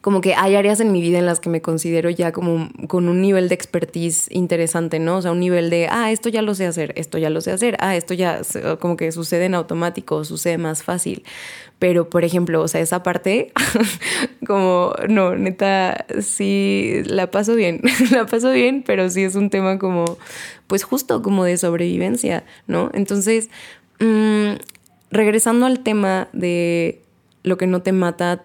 como 0.00 0.22
que 0.22 0.34
hay 0.34 0.56
áreas 0.56 0.80
en 0.80 0.92
mi 0.92 1.02
vida 1.02 1.18
en 1.18 1.26
las 1.26 1.40
que 1.40 1.50
me 1.50 1.60
considero 1.60 2.08
ya 2.08 2.32
como 2.32 2.70
con 2.88 3.08
un 3.08 3.20
nivel 3.20 3.50
de 3.50 3.54
expertise 3.54 4.28
interesante, 4.30 4.98
¿no? 4.98 5.18
O 5.18 5.22
sea, 5.22 5.32
un 5.32 5.40
nivel 5.40 5.68
de, 5.68 5.88
ah, 5.90 6.10
esto 6.10 6.30
ya 6.30 6.40
lo 6.40 6.54
sé 6.54 6.64
hacer, 6.64 6.94
esto 6.96 7.18
ya 7.18 7.28
lo 7.28 7.42
sé 7.42 7.52
hacer, 7.52 7.76
ah, 7.80 7.94
esto 7.96 8.14
ya 8.14 8.40
como 8.78 8.96
que 8.96 9.12
sucede 9.12 9.44
en 9.44 9.54
automático, 9.54 10.24
sucede 10.24 10.56
más 10.56 10.82
fácil. 10.82 11.22
Pero, 11.78 12.08
por 12.08 12.24
ejemplo, 12.24 12.62
o 12.62 12.68
sea, 12.68 12.80
esa 12.80 13.02
parte, 13.02 13.52
como, 14.46 14.94
no, 15.08 15.36
neta, 15.36 16.06
sí, 16.20 17.02
la 17.04 17.30
paso 17.30 17.54
bien, 17.54 17.82
la 18.10 18.24
paso 18.24 18.52
bien, 18.52 18.82
pero 18.86 19.10
sí 19.10 19.22
es 19.22 19.34
un 19.34 19.50
tema 19.50 19.78
como, 19.78 20.16
pues 20.66 20.82
justo 20.82 21.20
como 21.20 21.44
de 21.44 21.58
sobrevivencia, 21.58 22.44
¿no? 22.66 22.90
Entonces, 22.94 23.50
mmm, 23.98 24.52
regresando 25.10 25.66
al 25.66 25.80
tema 25.80 26.28
de 26.32 27.02
lo 27.42 27.58
que 27.58 27.66
no 27.66 27.82
te 27.82 27.92
mata, 27.92 28.44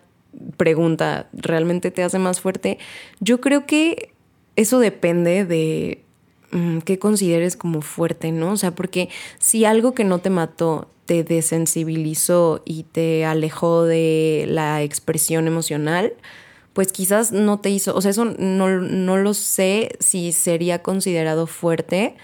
pregunta, 0.57 1.29
¿realmente 1.33 1.91
te 1.91 2.03
hace 2.03 2.19
más 2.19 2.41
fuerte? 2.41 2.77
Yo 3.19 3.41
creo 3.41 3.65
que 3.65 4.13
eso 4.55 4.79
depende 4.79 5.45
de 5.45 6.03
mm, 6.51 6.79
qué 6.79 6.99
consideres 6.99 7.57
como 7.57 7.81
fuerte, 7.81 8.31
¿no? 8.31 8.51
O 8.51 8.57
sea, 8.57 8.71
porque 8.71 9.09
si 9.39 9.65
algo 9.65 9.93
que 9.93 10.03
no 10.03 10.19
te 10.19 10.29
mató 10.29 10.89
te 11.05 11.23
desensibilizó 11.23 12.63
y 12.65 12.83
te 12.83 13.25
alejó 13.25 13.83
de 13.83 14.45
la 14.47 14.81
expresión 14.81 15.47
emocional, 15.47 16.13
pues 16.73 16.91
quizás 16.91 17.31
no 17.31 17.59
te 17.59 17.69
hizo, 17.69 17.95
o 17.95 18.01
sea, 18.01 18.11
eso 18.11 18.25
no, 18.25 18.67
no 18.81 19.17
lo 19.17 19.33
sé 19.33 19.95
si 19.99 20.31
sería 20.31 20.81
considerado 20.81 21.47
fuerte. 21.47 22.15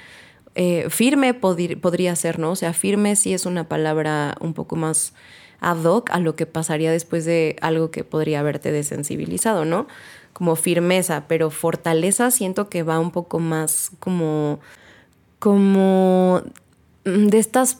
Eh, 0.55 0.87
firme 0.89 1.33
podría 1.33 2.15
ser, 2.17 2.37
¿no? 2.37 2.51
O 2.51 2.55
sea, 2.57 2.73
firme 2.73 3.15
sí 3.15 3.33
es 3.33 3.45
una 3.45 3.69
palabra 3.69 4.35
un 4.41 4.53
poco 4.53 4.75
más 4.75 5.13
ad 5.61 5.83
hoc 5.85 6.09
a 6.11 6.19
lo 6.19 6.35
que 6.35 6.45
pasaría 6.45 6.91
después 6.91 7.23
de 7.23 7.55
algo 7.61 7.91
que 7.91 8.03
podría 8.03 8.41
haberte 8.41 8.71
desensibilizado, 8.71 9.63
¿no? 9.63 9.87
Como 10.33 10.55
firmeza, 10.55 11.25
pero 11.27 11.51
fortaleza 11.51 12.31
siento 12.31 12.67
que 12.67 12.83
va 12.83 12.99
un 12.99 13.11
poco 13.11 13.39
más 13.39 13.91
como, 13.99 14.59
como 15.39 16.41
de 17.05 17.37
estas 17.37 17.77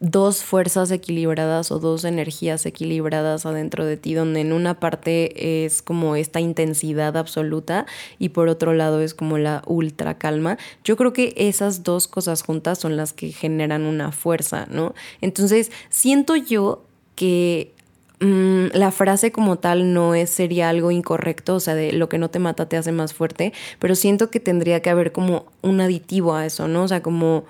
dos 0.00 0.44
fuerzas 0.44 0.90
equilibradas 0.90 1.72
o 1.72 1.78
dos 1.78 2.04
energías 2.04 2.66
equilibradas 2.66 3.46
adentro 3.46 3.86
de 3.86 3.96
ti, 3.96 4.14
donde 4.14 4.40
en 4.40 4.52
una 4.52 4.78
parte 4.78 5.64
es 5.64 5.80
como 5.82 6.14
esta 6.14 6.40
intensidad 6.40 7.16
absoluta 7.16 7.86
y 8.18 8.28
por 8.28 8.48
otro 8.48 8.74
lado 8.74 9.00
es 9.00 9.14
como 9.14 9.38
la 9.38 9.62
ultra 9.66 10.18
calma. 10.18 10.58
Yo 10.84 10.96
creo 10.96 11.12
que 11.12 11.32
esas 11.36 11.82
dos 11.82 12.06
cosas 12.06 12.42
juntas 12.42 12.78
son 12.78 12.96
las 12.96 13.12
que 13.12 13.32
generan 13.32 13.86
una 13.86 14.12
fuerza, 14.12 14.66
¿no? 14.70 14.94
Entonces, 15.22 15.72
siento 15.88 16.36
yo 16.36 16.84
que 17.14 17.72
mm, 18.20 18.66
la 18.72 18.90
frase 18.90 19.32
como 19.32 19.56
tal 19.56 19.92
no 19.92 20.14
es, 20.14 20.30
sería 20.30 20.68
algo 20.68 20.90
incorrecto, 20.90 21.56
o 21.56 21.60
sea, 21.60 21.74
de 21.74 21.92
lo 21.92 22.08
que 22.08 22.18
no 22.18 22.30
te 22.30 22.38
mata 22.38 22.68
te 22.68 22.76
hace 22.76 22.92
más 22.92 23.14
fuerte, 23.14 23.52
pero 23.78 23.94
siento 23.94 24.30
que 24.30 24.40
tendría 24.40 24.80
que 24.80 24.90
haber 24.90 25.12
como 25.12 25.46
un 25.62 25.80
aditivo 25.80 26.34
a 26.34 26.46
eso, 26.46 26.68
¿no? 26.68 26.84
O 26.84 26.88
sea, 26.88 27.02
como, 27.02 27.44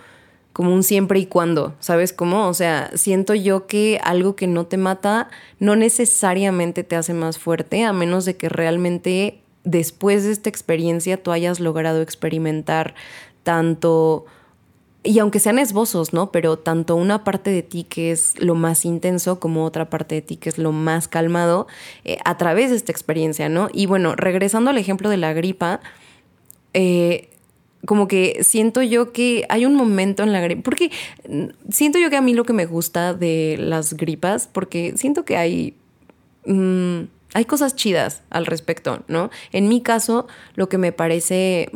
como 0.52 0.72
un 0.72 0.82
siempre 0.82 1.18
y 1.18 1.26
cuando, 1.26 1.74
¿sabes 1.80 2.12
cómo? 2.12 2.48
O 2.48 2.54
sea, 2.54 2.90
siento 2.94 3.34
yo 3.34 3.66
que 3.66 4.00
algo 4.02 4.36
que 4.36 4.46
no 4.46 4.66
te 4.66 4.76
mata 4.76 5.28
no 5.58 5.76
necesariamente 5.76 6.84
te 6.84 6.96
hace 6.96 7.14
más 7.14 7.38
fuerte, 7.38 7.84
a 7.84 7.92
menos 7.92 8.24
de 8.24 8.36
que 8.36 8.48
realmente 8.48 9.40
después 9.64 10.24
de 10.24 10.32
esta 10.32 10.50
experiencia 10.50 11.22
tú 11.22 11.32
hayas 11.32 11.58
logrado 11.58 12.02
experimentar 12.02 12.94
tanto 13.42 14.26
y 15.04 15.18
aunque 15.18 15.38
sean 15.38 15.58
esbozos, 15.58 16.14
¿no? 16.14 16.32
Pero 16.32 16.58
tanto 16.58 16.96
una 16.96 17.24
parte 17.24 17.50
de 17.50 17.62
ti 17.62 17.84
que 17.84 18.10
es 18.10 18.40
lo 18.40 18.54
más 18.54 18.86
intenso 18.86 19.38
como 19.38 19.64
otra 19.64 19.90
parte 19.90 20.16
de 20.16 20.22
ti 20.22 20.36
que 20.36 20.48
es 20.48 20.56
lo 20.56 20.72
más 20.72 21.08
calmado 21.08 21.66
eh, 22.04 22.16
a 22.24 22.38
través 22.38 22.70
de 22.70 22.76
esta 22.76 22.90
experiencia, 22.90 23.50
¿no? 23.50 23.68
Y 23.72 23.86
bueno, 23.86 24.16
regresando 24.16 24.70
al 24.70 24.78
ejemplo 24.78 25.10
de 25.10 25.18
la 25.18 25.34
gripa, 25.34 25.80
eh, 26.72 27.28
como 27.84 28.08
que 28.08 28.38
siento 28.42 28.82
yo 28.82 29.12
que 29.12 29.44
hay 29.50 29.66
un 29.66 29.74
momento 29.74 30.22
en 30.22 30.32
la 30.32 30.40
gripa, 30.40 30.62
porque 30.62 30.90
siento 31.68 31.98
yo 31.98 32.08
que 32.08 32.16
a 32.16 32.22
mí 32.22 32.32
lo 32.32 32.44
que 32.44 32.54
me 32.54 32.64
gusta 32.64 33.12
de 33.12 33.56
las 33.58 33.94
gripas, 33.94 34.48
porque 34.50 34.94
siento 34.96 35.24
que 35.24 35.36
hay... 35.36 35.74
Mm, 36.46 37.04
hay 37.36 37.46
cosas 37.46 37.74
chidas 37.74 38.22
al 38.30 38.46
respecto, 38.46 39.02
¿no? 39.08 39.28
En 39.50 39.68
mi 39.68 39.80
caso, 39.80 40.28
lo 40.54 40.68
que 40.68 40.78
me 40.78 40.92
parece 40.92 41.68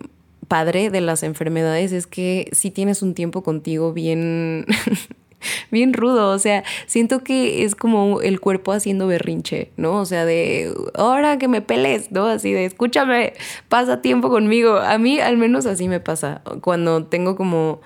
padre 0.48 0.90
de 0.90 1.00
las 1.00 1.22
enfermedades 1.22 1.92
es 1.92 2.06
que 2.06 2.48
si 2.52 2.70
tienes 2.70 3.02
un 3.02 3.14
tiempo 3.14 3.42
contigo 3.42 3.92
bien, 3.92 4.66
bien 5.70 5.92
rudo, 5.92 6.30
o 6.30 6.38
sea, 6.38 6.64
siento 6.86 7.22
que 7.22 7.64
es 7.64 7.74
como 7.74 8.20
el 8.20 8.40
cuerpo 8.40 8.72
haciendo 8.72 9.06
berrinche, 9.06 9.70
¿no? 9.76 10.00
O 10.00 10.04
sea, 10.04 10.24
de, 10.24 10.74
ahora 10.94 11.38
que 11.38 11.48
me 11.48 11.60
peles, 11.60 12.10
¿no? 12.10 12.26
Así 12.26 12.52
de, 12.52 12.64
escúchame, 12.64 13.34
pasa 13.68 14.00
tiempo 14.02 14.28
conmigo. 14.30 14.76
A 14.76 14.98
mí 14.98 15.20
al 15.20 15.36
menos 15.36 15.66
así 15.66 15.88
me 15.88 16.00
pasa. 16.00 16.42
Cuando 16.62 17.04
tengo 17.04 17.36
como 17.36 17.80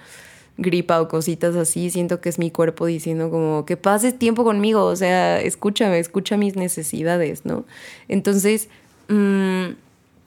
gripa 0.57 1.01
o 1.01 1.09
cositas 1.09 1.57
así, 1.57 1.91
siento 1.91 2.21
que 2.21 2.29
es 2.29 2.39
mi 2.39 2.51
cuerpo 2.51 2.87
diciendo 2.87 3.31
como 3.31 3.65
que 3.67 3.77
pases 3.77 4.19
tiempo 4.19 4.45
conmigo, 4.45 4.85
o 4.85 4.97
sea, 4.97 5.41
escúchame, 5.41 5.99
escucha 5.99 6.37
mis 6.37 6.57
necesidades, 6.57 7.45
¿no? 7.45 7.65
Entonces, 8.09 8.69
mmm, 9.09 9.71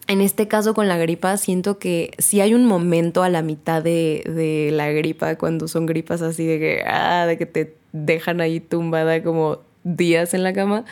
en 0.08 0.22
este 0.22 0.48
caso 0.48 0.74
con 0.74 0.88
la 0.88 0.98
gripa, 0.98 1.36
siento 1.38 1.80
que 1.80 2.12
si 2.20 2.42
hay 2.42 2.54
un 2.54 2.66
momento 2.66 3.24
a 3.24 3.30
la 3.30 3.42
mitad 3.42 3.82
de, 3.82 4.70
la 4.72 4.92
gripa, 4.92 5.36
cuando 5.36 5.68
son 5.68 5.86
gripas 5.86 6.22
así 6.22 6.46
de 6.46 6.60
que, 6.60 6.84
ah, 6.86 7.26
de 7.26 7.38
que 7.38 7.46
te 7.46 7.76
dejan 7.92 8.42
ahí 8.42 8.60
tumbada 8.60 9.24
como 9.24 9.60
días 9.84 10.34
en 10.34 10.44
la 10.44 10.54
cama, 10.54 10.86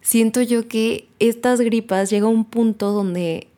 siento 0.00 0.42
yo 0.42 0.68
que 0.68 1.08
estas 1.18 1.60
gripas 1.60 2.10
llega 2.10 2.26
a 2.26 2.30
un 2.30 2.44
punto 2.44 2.92
donde 2.92 3.48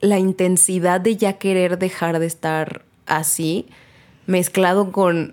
la 0.00 0.18
intensidad 0.18 1.00
de 1.00 1.16
ya 1.16 1.34
querer 1.34 1.78
dejar 1.78 2.18
de 2.18 2.26
estar 2.26 2.82
así 3.06 3.66
mezclado 4.28 4.92
con, 4.92 5.32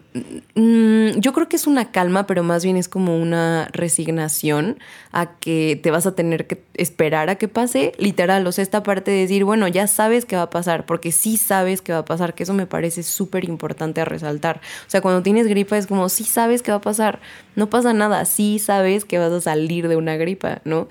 mm, 0.56 1.20
yo 1.20 1.34
creo 1.34 1.50
que 1.50 1.58
es 1.58 1.68
una 1.68 1.92
calma, 1.92 2.26
pero 2.28 2.44
más 2.44 2.64
bien 2.64 2.78
es 2.78 2.88
como 2.88 3.18
una 3.22 3.68
resignación 3.74 4.80
a 5.12 5.38
que 5.38 5.78
te 5.84 5.92
vas 5.92 6.06
a 6.06 6.16
tener 6.16 6.48
que 6.48 6.64
esperar 6.76 7.30
a 7.30 7.36
que 7.36 7.50
pase, 7.50 7.92
literal, 7.98 8.48
o 8.48 8.54
sea, 8.54 8.64
esta 8.64 8.84
parte 8.84 9.12
de 9.12 9.18
decir, 9.18 9.44
bueno, 9.44 9.68
ya 9.68 9.88
sabes 9.88 10.24
que 10.24 10.38
va 10.38 10.44
a 10.44 10.50
pasar, 10.50 10.86
porque 10.86 11.12
sí 11.12 11.36
sabes 11.36 11.82
que 11.82 11.92
va 11.92 12.00
a 12.00 12.06
pasar, 12.06 12.36
que 12.36 12.44
eso 12.44 12.54
me 12.54 12.68
parece 12.68 13.04
súper 13.04 13.44
importante 13.44 14.00
a 14.00 14.06
resaltar. 14.06 14.62
O 14.88 14.90
sea, 14.90 15.02
cuando 15.02 15.22
tienes 15.22 15.48
gripa 15.48 15.78
es 15.78 15.88
como, 15.88 16.08
sí 16.08 16.24
sabes 16.24 16.62
que 16.62 16.72
va 16.72 16.78
a 16.78 16.82
pasar, 16.82 17.20
no 17.58 17.70
pasa 17.70 17.92
nada, 17.92 18.24
sí 18.24 18.60
sabes 18.60 19.04
que 19.04 19.20
vas 19.20 19.34
a 19.34 19.42
salir 19.42 19.90
de 19.90 19.98
una 19.98 20.16
gripa, 20.16 20.62
¿no? 20.64 20.88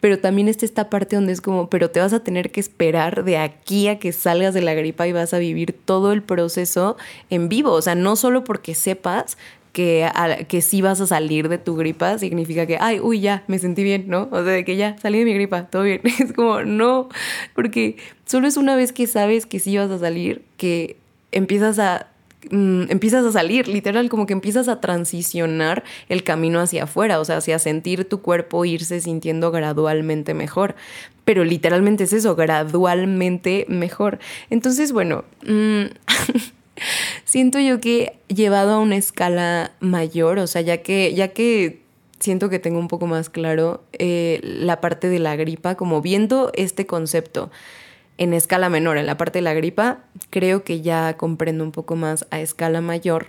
Pero 0.00 0.18
también 0.18 0.48
está 0.48 0.64
esta 0.64 0.90
parte 0.90 1.16
donde 1.16 1.32
es 1.32 1.40
como, 1.40 1.68
pero 1.68 1.90
te 1.90 2.00
vas 2.00 2.12
a 2.12 2.24
tener 2.24 2.50
que 2.50 2.60
esperar 2.60 3.24
de 3.24 3.38
aquí 3.38 3.88
a 3.88 3.98
que 3.98 4.12
salgas 4.12 4.54
de 4.54 4.62
la 4.62 4.74
gripa 4.74 5.06
y 5.06 5.12
vas 5.12 5.34
a 5.34 5.38
vivir 5.38 5.72
todo 5.84 6.12
el 6.12 6.22
proceso 6.22 6.96
en 7.28 7.48
vivo, 7.48 7.72
o 7.72 7.82
sea, 7.82 7.94
no 7.94 8.16
solo 8.16 8.44
porque 8.44 8.74
sepas 8.74 9.36
que, 9.72 10.10
que 10.48 10.62
sí 10.62 10.82
vas 10.82 11.00
a 11.00 11.06
salir 11.06 11.48
de 11.48 11.58
tu 11.58 11.76
gripa, 11.76 12.18
significa 12.18 12.66
que, 12.66 12.76
ay, 12.80 13.00
uy, 13.00 13.20
ya, 13.20 13.44
me 13.46 13.58
sentí 13.58 13.82
bien, 13.82 14.06
¿no? 14.08 14.28
O 14.30 14.42
sea, 14.42 14.52
de 14.52 14.64
que 14.64 14.76
ya 14.76 14.96
salí 14.98 15.20
de 15.20 15.24
mi 15.24 15.34
gripa, 15.34 15.66
todo 15.66 15.82
bien. 15.82 16.00
Es 16.18 16.32
como, 16.32 16.62
no, 16.62 17.08
porque 17.54 17.96
solo 18.26 18.48
es 18.48 18.56
una 18.56 18.76
vez 18.76 18.92
que 18.92 19.06
sabes 19.06 19.46
que 19.46 19.60
sí 19.60 19.76
vas 19.76 19.90
a 19.90 19.98
salir, 19.98 20.42
que 20.56 20.96
empiezas 21.32 21.78
a 21.78 22.08
Mm, 22.48 22.84
empiezas 22.88 23.24
a 23.26 23.32
salir, 23.32 23.68
literal, 23.68 24.08
como 24.08 24.26
que 24.26 24.32
empiezas 24.32 24.68
a 24.68 24.80
transicionar 24.80 25.84
el 26.08 26.24
camino 26.24 26.60
hacia 26.60 26.84
afuera, 26.84 27.20
o 27.20 27.24
sea, 27.24 27.36
hacia 27.36 27.58
sentir 27.58 28.08
tu 28.08 28.22
cuerpo 28.22 28.64
irse 28.64 29.00
sintiendo 29.00 29.50
gradualmente 29.50 30.32
mejor. 30.32 30.74
Pero 31.24 31.44
literalmente 31.44 32.04
es 32.04 32.12
eso, 32.14 32.34
gradualmente 32.36 33.66
mejor. 33.68 34.18
Entonces, 34.48 34.92
bueno, 34.92 35.24
mm, 35.46 35.84
siento 37.24 37.58
yo 37.58 37.78
que 37.80 38.14
llevado 38.28 38.72
a 38.72 38.78
una 38.78 38.96
escala 38.96 39.72
mayor, 39.80 40.38
o 40.38 40.46
sea, 40.46 40.62
ya 40.62 40.78
que, 40.78 41.12
ya 41.14 41.28
que 41.28 41.82
siento 42.20 42.48
que 42.48 42.58
tengo 42.58 42.78
un 42.78 42.88
poco 42.88 43.06
más 43.06 43.28
claro 43.28 43.82
eh, 43.92 44.40
la 44.42 44.80
parte 44.80 45.08
de 45.08 45.18
la 45.18 45.36
gripa, 45.36 45.74
como 45.74 46.00
viendo 46.00 46.50
este 46.54 46.86
concepto 46.86 47.50
en 48.20 48.34
escala 48.34 48.68
menor, 48.68 48.98
en 48.98 49.06
la 49.06 49.16
parte 49.16 49.38
de 49.38 49.42
la 49.42 49.54
gripa, 49.54 50.04
creo 50.28 50.62
que 50.62 50.82
ya 50.82 51.16
comprendo 51.16 51.64
un 51.64 51.72
poco 51.72 51.96
más 51.96 52.26
a 52.30 52.40
escala 52.40 52.80
mayor 52.80 53.28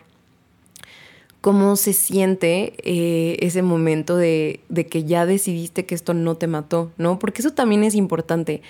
cómo 1.40 1.76
se 1.76 1.94
siente 1.94 2.74
eh, 2.84 3.38
ese 3.40 3.64
momento 3.64 4.16
de, 4.16 4.60
de, 4.70 4.86
que 4.86 5.06
ya 5.06 5.26
decidiste 5.26 5.86
que 5.88 5.96
esto 5.96 6.14
no 6.14 6.36
te 6.36 6.46
mató, 6.46 6.92
¿no? 6.98 7.18
Porque 7.18 7.42
eso 7.42 7.52
también 7.52 7.84
es 7.84 7.96
importante. 7.96 8.62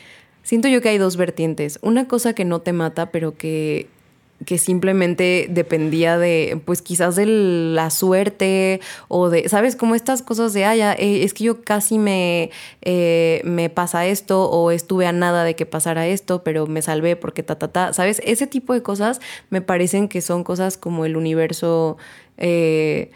Siento 0.44 0.70
yo 0.70 0.82
que 0.82 0.90
hay 0.90 0.98
dos 0.98 1.18
vertientes. 1.18 1.80
Una 1.82 2.08
cosa 2.08 2.34
que 2.34 2.46
no 2.46 2.62
te 2.62 2.72
mata, 2.72 3.12
pero 3.12 3.36
que 3.36 3.90
que 4.46 4.58
simplemente 4.58 5.48
dependía 5.50 6.18
de, 6.18 6.60
pues 6.66 6.82
quizás 6.82 7.16
de 7.16 7.26
la 7.26 7.90
suerte 7.90 8.82
o 9.08 9.30
de, 9.30 9.48
¿sabes? 9.50 9.76
Como 9.76 9.96
estas 9.96 10.22
cosas 10.22 10.54
de, 10.54 10.66
ah, 10.66 10.94
es 10.94 11.34
que 11.34 11.44
yo 11.44 11.62
casi 11.62 11.98
me, 11.98 12.50
eh, 12.82 13.42
me 13.44 13.70
pasa 13.70 14.06
esto 14.06 14.50
o 14.50 14.72
estuve 14.72 15.06
a 15.06 15.12
nada 15.12 15.44
de 15.44 15.56
que 15.56 15.66
pasara 15.66 16.08
esto, 16.08 16.44
pero 16.44 16.68
me 16.68 16.82
salvé 16.82 17.16
porque 17.16 17.44
ta, 17.44 17.58
ta, 17.58 17.68
ta, 17.68 17.94
¿sabes? 17.94 18.22
Ese 18.26 18.48
tipo 18.48 18.74
de 18.74 18.82
cosas 18.82 19.22
me 19.50 19.62
parecen 19.62 20.08
que 20.08 20.22
son 20.22 20.44
cosas 20.44 20.78
como 20.78 21.06
el 21.06 21.18
universo, 21.18 21.98
eh, 22.38 23.12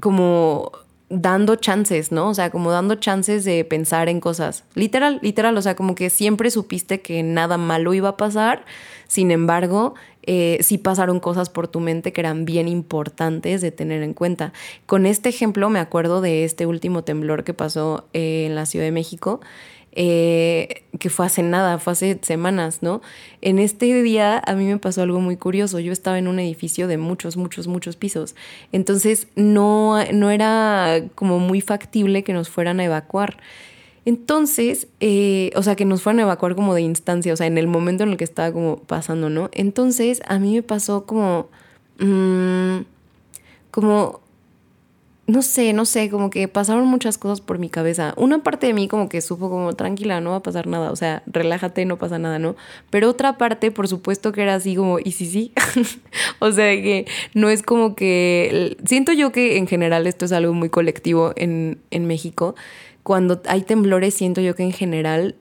como 0.00 0.72
dando 1.10 1.56
chances, 1.56 2.12
¿no? 2.12 2.28
O 2.28 2.34
sea, 2.34 2.50
como 2.50 2.70
dando 2.70 2.96
chances 2.96 3.44
de 3.44 3.64
pensar 3.64 4.08
en 4.08 4.20
cosas. 4.20 4.64
Literal, 4.74 5.18
literal, 5.22 5.56
o 5.56 5.62
sea, 5.62 5.74
como 5.74 5.94
que 5.94 6.10
siempre 6.10 6.50
supiste 6.50 7.00
que 7.00 7.22
nada 7.22 7.56
malo 7.56 7.94
iba 7.94 8.10
a 8.10 8.16
pasar, 8.16 8.64
sin 9.06 9.30
embargo, 9.30 9.94
eh, 10.22 10.58
sí 10.60 10.76
pasaron 10.76 11.20
cosas 11.20 11.48
por 11.48 11.68
tu 11.68 11.80
mente 11.80 12.12
que 12.12 12.20
eran 12.20 12.44
bien 12.44 12.68
importantes 12.68 13.62
de 13.62 13.72
tener 13.72 14.02
en 14.02 14.12
cuenta. 14.12 14.52
Con 14.84 15.06
este 15.06 15.30
ejemplo 15.30 15.70
me 15.70 15.78
acuerdo 15.78 16.20
de 16.20 16.44
este 16.44 16.66
último 16.66 17.02
temblor 17.02 17.44
que 17.44 17.54
pasó 17.54 18.06
eh, 18.12 18.44
en 18.46 18.54
la 18.54 18.66
Ciudad 18.66 18.84
de 18.84 18.92
México. 18.92 19.40
Eh, 19.92 20.84
que 20.98 21.10
fue 21.10 21.26
hace 21.26 21.42
nada, 21.42 21.78
fue 21.78 21.92
hace 21.92 22.18
semanas, 22.22 22.82
¿no? 22.82 23.00
En 23.40 23.58
este 23.58 24.02
día 24.02 24.40
a 24.46 24.54
mí 24.54 24.64
me 24.66 24.78
pasó 24.78 25.02
algo 25.02 25.20
muy 25.20 25.36
curioso. 25.36 25.80
Yo 25.80 25.92
estaba 25.92 26.18
en 26.18 26.28
un 26.28 26.38
edificio 26.38 26.86
de 26.88 26.98
muchos, 26.98 27.36
muchos, 27.36 27.66
muchos 27.66 27.96
pisos. 27.96 28.34
Entonces 28.72 29.28
no, 29.34 29.96
no 30.12 30.30
era 30.30 31.02
como 31.14 31.38
muy 31.38 31.60
factible 31.60 32.22
que 32.22 32.32
nos 32.32 32.48
fueran 32.48 32.80
a 32.80 32.84
evacuar. 32.84 33.38
Entonces, 34.08 34.86
eh, 35.00 35.50
o 35.54 35.62
sea, 35.62 35.76
que 35.76 35.84
nos 35.84 36.02
fueron 36.02 36.20
a 36.20 36.22
evacuar 36.22 36.54
como 36.54 36.74
de 36.74 36.80
instancia, 36.80 37.30
o 37.32 37.36
sea, 37.36 37.46
en 37.46 37.58
el 37.58 37.66
momento 37.66 38.04
en 38.04 38.10
el 38.10 38.16
que 38.16 38.24
estaba 38.24 38.50
como 38.52 38.78
pasando, 38.78 39.28
¿no? 39.28 39.50
Entonces, 39.52 40.22
a 40.26 40.38
mí 40.38 40.54
me 40.54 40.62
pasó 40.62 41.04
como, 41.04 41.48
mm, 41.98 42.78
como, 43.70 44.20
no 45.28 45.42
sé, 45.42 45.72
no 45.72 45.84
sé, 45.84 46.10
como 46.10 46.30
que 46.30 46.48
pasaron 46.48 46.86
muchas 46.86 47.18
cosas 47.18 47.40
por 47.40 47.58
mi 47.58 47.68
cabeza. 47.68 48.14
Una 48.16 48.42
parte 48.42 48.66
de 48.66 48.72
mí 48.72 48.88
como 48.88 49.08
que 49.08 49.20
supo 49.20 49.48
como, 49.48 49.74
tranquila, 49.74 50.20
no 50.20 50.30
va 50.30 50.36
a 50.36 50.42
pasar 50.42 50.66
nada, 50.66 50.90
o 50.90 50.96
sea, 50.96 51.22
relájate, 51.26 51.84
no 51.84 51.98
pasa 51.98 52.18
nada, 52.18 52.40
¿no? 52.40 52.56
Pero 52.90 53.10
otra 53.10 53.38
parte, 53.38 53.70
por 53.70 53.86
supuesto 53.86 54.32
que 54.32 54.42
era 54.42 54.56
así 54.56 54.74
como, 54.74 54.98
¿y 54.98 55.12
sí, 55.12 55.26
sí? 55.26 55.52
o 56.40 56.50
sea, 56.50 56.74
que 56.82 57.06
no 57.34 57.50
es 57.50 57.62
como 57.62 57.94
que, 57.94 58.76
siento 58.84 59.12
yo 59.12 59.30
que 59.30 59.58
en 59.58 59.66
general 59.66 60.06
esto 60.06 60.24
es 60.24 60.32
algo 60.32 60.54
muy 60.54 60.70
colectivo 60.70 61.32
en, 61.36 61.78
en 61.90 62.06
México 62.06 62.56
cuando 63.08 63.40
hay 63.46 63.62
temblores, 63.62 64.12
siento 64.12 64.42
yo 64.42 64.54
que 64.54 64.64
en 64.64 64.72
general 64.72 65.34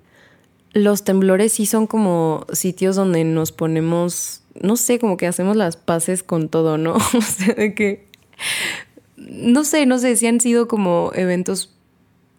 los 0.71 1.03
temblores 1.03 1.51
sí 1.51 1.65
son 1.65 1.85
como 1.85 2.45
sitios 2.53 2.95
donde 2.95 3.25
nos 3.25 3.51
ponemos, 3.51 4.41
no 4.61 4.77
sé, 4.77 4.99
como 4.99 5.17
que 5.17 5.27
hacemos 5.27 5.57
las 5.57 5.75
paces 5.75 6.23
con 6.23 6.47
todo, 6.47 6.77
¿no? 6.77 6.93
o 7.13 7.21
sea, 7.21 7.55
de 7.55 7.73
que, 7.73 8.05
no 9.47 9.63
sé, 9.63 9.85
no 9.85 9.97
sé, 9.97 10.15
si 10.15 10.27
han 10.27 10.39
sido 10.39 10.67
como 10.67 11.11
eventos 11.15 11.73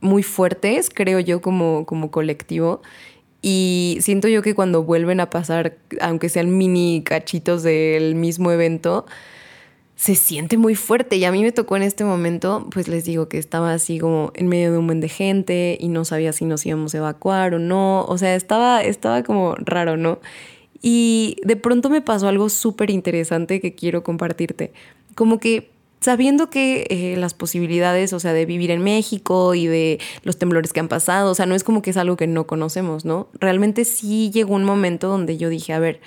muy 0.00 0.22
fuertes, 0.22 0.90
creo 0.92 1.20
yo, 1.20 1.40
como, 1.40 1.86
como 1.86 2.10
colectivo. 2.10 2.82
Y 3.40 3.98
siento 4.00 4.28
yo 4.28 4.42
que 4.42 4.54
cuando 4.54 4.82
vuelven 4.82 5.20
a 5.20 5.30
pasar, 5.30 5.78
aunque 6.00 6.28
sean 6.28 6.56
mini 6.56 7.02
cachitos 7.04 7.62
del 7.62 8.14
mismo 8.14 8.52
evento, 8.52 9.06
se 9.96 10.14
siente 10.16 10.58
muy 10.58 10.74
fuerte. 10.74 11.16
Y 11.16 11.24
a 11.24 11.32
mí 11.32 11.42
me 11.42 11.52
tocó 11.52 11.76
en 11.76 11.82
este 11.82 12.04
momento, 12.04 12.68
pues 12.72 12.88
les 12.88 13.04
digo 13.04 13.28
que 13.28 13.38
estaba 13.38 13.72
así 13.72 13.98
como 13.98 14.32
en 14.34 14.48
medio 14.48 14.72
de 14.72 14.78
un 14.78 14.86
buen 14.86 15.00
de 15.00 15.08
gente 15.08 15.78
y 15.80 15.88
no 15.88 16.04
sabía 16.04 16.32
si 16.32 16.44
nos 16.44 16.66
íbamos 16.66 16.94
a 16.94 16.98
evacuar 16.98 17.54
o 17.54 17.58
no. 17.58 18.04
O 18.04 18.18
sea, 18.18 18.34
estaba, 18.34 18.82
estaba 18.82 19.22
como 19.22 19.54
raro, 19.56 19.96
¿no? 19.96 20.20
Y 20.82 21.36
de 21.42 21.56
pronto 21.56 21.90
me 21.90 22.02
pasó 22.02 22.28
algo 22.28 22.48
súper 22.50 22.90
interesante 22.90 23.60
que 23.60 23.74
quiero 23.74 24.02
compartirte. 24.02 24.72
Como 25.14 25.38
que 25.38 25.70
sabiendo 26.00 26.50
que 26.50 26.86
eh, 26.90 27.16
las 27.16 27.34
posibilidades, 27.34 28.12
o 28.12 28.20
sea, 28.20 28.32
de 28.32 28.46
vivir 28.46 28.70
en 28.70 28.82
México 28.82 29.54
y 29.54 29.66
de 29.66 30.00
los 30.22 30.38
temblores 30.38 30.72
que 30.72 30.80
han 30.80 30.88
pasado, 30.88 31.30
o 31.30 31.34
sea, 31.34 31.46
no 31.46 31.54
es 31.54 31.64
como 31.64 31.82
que 31.82 31.90
es 31.90 31.96
algo 31.96 32.16
que 32.16 32.26
no 32.26 32.46
conocemos, 32.46 33.04
¿no? 33.04 33.28
Realmente 33.34 33.84
sí 33.84 34.30
llegó 34.30 34.54
un 34.54 34.64
momento 34.64 35.08
donde 35.08 35.36
yo 35.38 35.48
dije, 35.48 35.72
a 35.72 35.78
ver, 35.78 36.00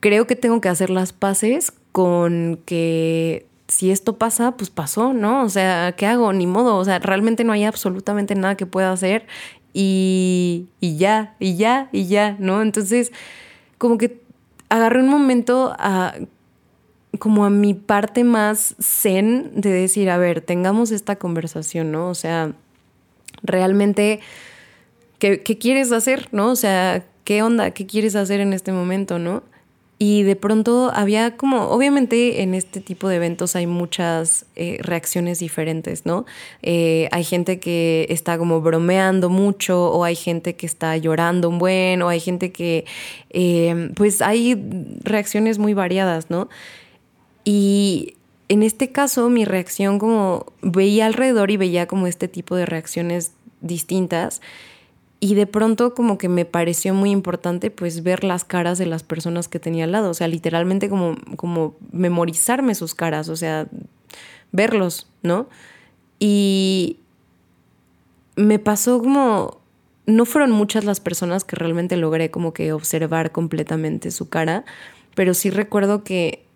creo 0.00 0.26
que 0.26 0.36
tengo 0.36 0.60
que 0.60 0.68
hacer 0.68 0.90
las 0.90 1.12
paces 1.12 1.72
con 1.92 2.60
que 2.64 3.46
si 3.68 3.90
esto 3.90 4.16
pasa, 4.18 4.56
pues 4.56 4.70
pasó, 4.70 5.12
¿no? 5.12 5.44
O 5.44 5.48
sea, 5.48 5.94
¿qué 5.96 6.06
hago? 6.06 6.32
Ni 6.32 6.46
modo, 6.46 6.76
o 6.76 6.84
sea, 6.84 6.98
realmente 6.98 7.44
no 7.44 7.52
hay 7.52 7.64
absolutamente 7.64 8.34
nada 8.34 8.56
que 8.56 8.66
pueda 8.66 8.92
hacer 8.92 9.26
y, 9.72 10.66
y 10.80 10.96
ya, 10.96 11.36
y 11.38 11.56
ya, 11.56 11.88
y 11.92 12.06
ya, 12.06 12.36
¿no? 12.38 12.62
Entonces, 12.62 13.12
como 13.78 13.98
que 13.98 14.20
agarré 14.68 15.00
un 15.00 15.08
momento 15.08 15.74
a 15.78 16.14
como 17.20 17.44
a 17.44 17.50
mi 17.50 17.74
parte 17.74 18.24
más 18.24 18.74
zen 18.80 19.52
de 19.54 19.70
decir, 19.70 20.10
a 20.10 20.18
ver, 20.18 20.40
tengamos 20.40 20.90
esta 20.90 21.14
conversación, 21.14 21.92
¿no? 21.92 22.08
O 22.08 22.16
sea, 22.16 22.54
realmente, 23.44 24.18
¿qué, 25.20 25.42
qué 25.42 25.56
quieres 25.56 25.92
hacer, 25.92 26.28
¿no? 26.32 26.50
O 26.50 26.56
sea, 26.56 27.04
¿qué 27.22 27.44
onda? 27.44 27.70
¿Qué 27.70 27.86
quieres 27.86 28.16
hacer 28.16 28.40
en 28.40 28.52
este 28.52 28.72
momento, 28.72 29.20
¿no? 29.20 29.44
Y 30.02 30.22
de 30.22 30.34
pronto 30.34 30.90
había 30.94 31.36
como, 31.36 31.64
obviamente 31.68 32.40
en 32.40 32.54
este 32.54 32.80
tipo 32.80 33.06
de 33.10 33.16
eventos 33.16 33.54
hay 33.54 33.66
muchas 33.66 34.46
eh, 34.56 34.78
reacciones 34.80 35.40
diferentes, 35.40 36.06
¿no? 36.06 36.24
Eh, 36.62 37.06
hay 37.12 37.22
gente 37.22 37.60
que 37.60 38.06
está 38.08 38.38
como 38.38 38.62
bromeando 38.62 39.28
mucho 39.28 39.92
o 39.92 40.02
hay 40.04 40.16
gente 40.16 40.56
que 40.56 40.64
está 40.64 40.96
llorando 40.96 41.50
un 41.50 41.58
buen 41.58 42.00
o 42.00 42.08
hay 42.08 42.18
gente 42.18 42.50
que, 42.50 42.86
eh, 43.28 43.90
pues 43.94 44.22
hay 44.22 44.58
reacciones 45.04 45.58
muy 45.58 45.74
variadas, 45.74 46.30
¿no? 46.30 46.48
Y 47.44 48.16
en 48.48 48.62
este 48.62 48.90
caso 48.90 49.28
mi 49.30 49.44
reacción 49.44 49.98
como 49.98 50.46
veía 50.62 51.06
alrededor 51.06 51.50
y 51.50 51.56
veía 51.56 51.86
como 51.86 52.06
este 52.06 52.28
tipo 52.28 52.56
de 52.56 52.66
reacciones 52.66 53.32
distintas 53.60 54.40
y 55.20 55.34
de 55.34 55.46
pronto 55.46 55.94
como 55.94 56.16
que 56.16 56.30
me 56.30 56.46
pareció 56.46 56.94
muy 56.94 57.10
importante 57.10 57.70
pues 57.70 58.02
ver 58.02 58.24
las 58.24 58.44
caras 58.44 58.78
de 58.78 58.86
las 58.86 59.02
personas 59.02 59.48
que 59.48 59.60
tenía 59.60 59.84
al 59.84 59.92
lado, 59.92 60.10
o 60.10 60.14
sea, 60.14 60.26
literalmente 60.28 60.88
como, 60.88 61.16
como 61.36 61.76
memorizarme 61.92 62.74
sus 62.74 62.94
caras, 62.94 63.28
o 63.28 63.36
sea, 63.36 63.68
verlos, 64.50 65.08
¿no? 65.22 65.46
Y 66.18 66.96
me 68.34 68.58
pasó 68.58 68.98
como, 69.00 69.60
no 70.06 70.24
fueron 70.24 70.52
muchas 70.52 70.84
las 70.84 71.00
personas 71.00 71.44
que 71.44 71.54
realmente 71.54 71.98
logré 71.98 72.30
como 72.30 72.54
que 72.54 72.72
observar 72.72 73.30
completamente 73.30 74.10
su 74.10 74.30
cara, 74.30 74.64
pero 75.14 75.34
sí 75.34 75.50
recuerdo 75.50 76.02
que 76.02 76.46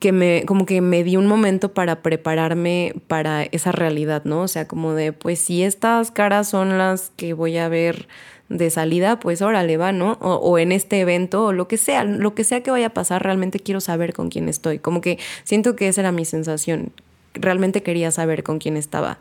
que 0.00 0.12
me, 0.12 0.44
como 0.46 0.64
que 0.64 0.80
me 0.80 1.04
di 1.04 1.16
un 1.16 1.26
momento 1.26 1.74
para 1.74 2.02
prepararme 2.02 2.94
para 3.06 3.44
esa 3.44 3.70
realidad, 3.70 4.24
¿no? 4.24 4.40
O 4.42 4.48
sea, 4.48 4.66
como 4.66 4.94
de, 4.94 5.12
pues 5.12 5.38
si 5.38 5.62
estas 5.62 6.10
caras 6.10 6.48
son 6.48 6.78
las 6.78 7.12
que 7.16 7.34
voy 7.34 7.58
a 7.58 7.68
ver 7.68 8.08
de 8.48 8.70
salida, 8.70 9.20
pues 9.20 9.42
órale, 9.42 9.76
va, 9.76 9.92
¿no? 9.92 10.12
O, 10.22 10.58
en 10.58 10.72
este 10.72 11.00
evento, 11.00 11.44
o 11.44 11.52
lo 11.52 11.68
que 11.68 11.76
sea, 11.76 12.04
lo 12.04 12.34
que 12.34 12.44
sea 12.44 12.62
que 12.62 12.70
vaya 12.70 12.86
a 12.86 12.94
pasar, 12.94 13.22
realmente 13.22 13.60
quiero 13.60 13.80
saber 13.80 14.14
con 14.14 14.30
quién 14.30 14.48
estoy. 14.48 14.78
Como 14.78 15.02
que 15.02 15.18
siento 15.44 15.76
que 15.76 15.88
esa 15.88 16.00
era 16.00 16.12
mi 16.12 16.24
sensación. 16.24 16.92
Realmente 17.34 17.82
quería 17.82 18.10
saber 18.10 18.42
con 18.42 18.58
quién 18.58 18.78
estaba. 18.78 19.18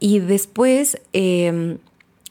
Y 0.00 0.20
después, 0.20 0.98
eh, 1.12 1.76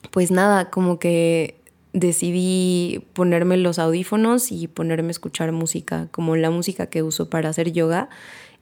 pues 0.09 0.31
nada, 0.31 0.71
como 0.71 0.97
que 0.97 1.58
decidí 1.93 3.05
ponerme 3.13 3.57
los 3.57 3.79
audífonos 3.79 4.51
y 4.51 4.67
ponerme 4.67 5.09
a 5.09 5.11
escuchar 5.11 5.51
música, 5.51 6.07
como 6.11 6.35
la 6.35 6.51
música 6.51 6.87
que 6.87 7.03
uso 7.03 7.29
para 7.29 7.49
hacer 7.49 7.71
yoga. 7.71 8.09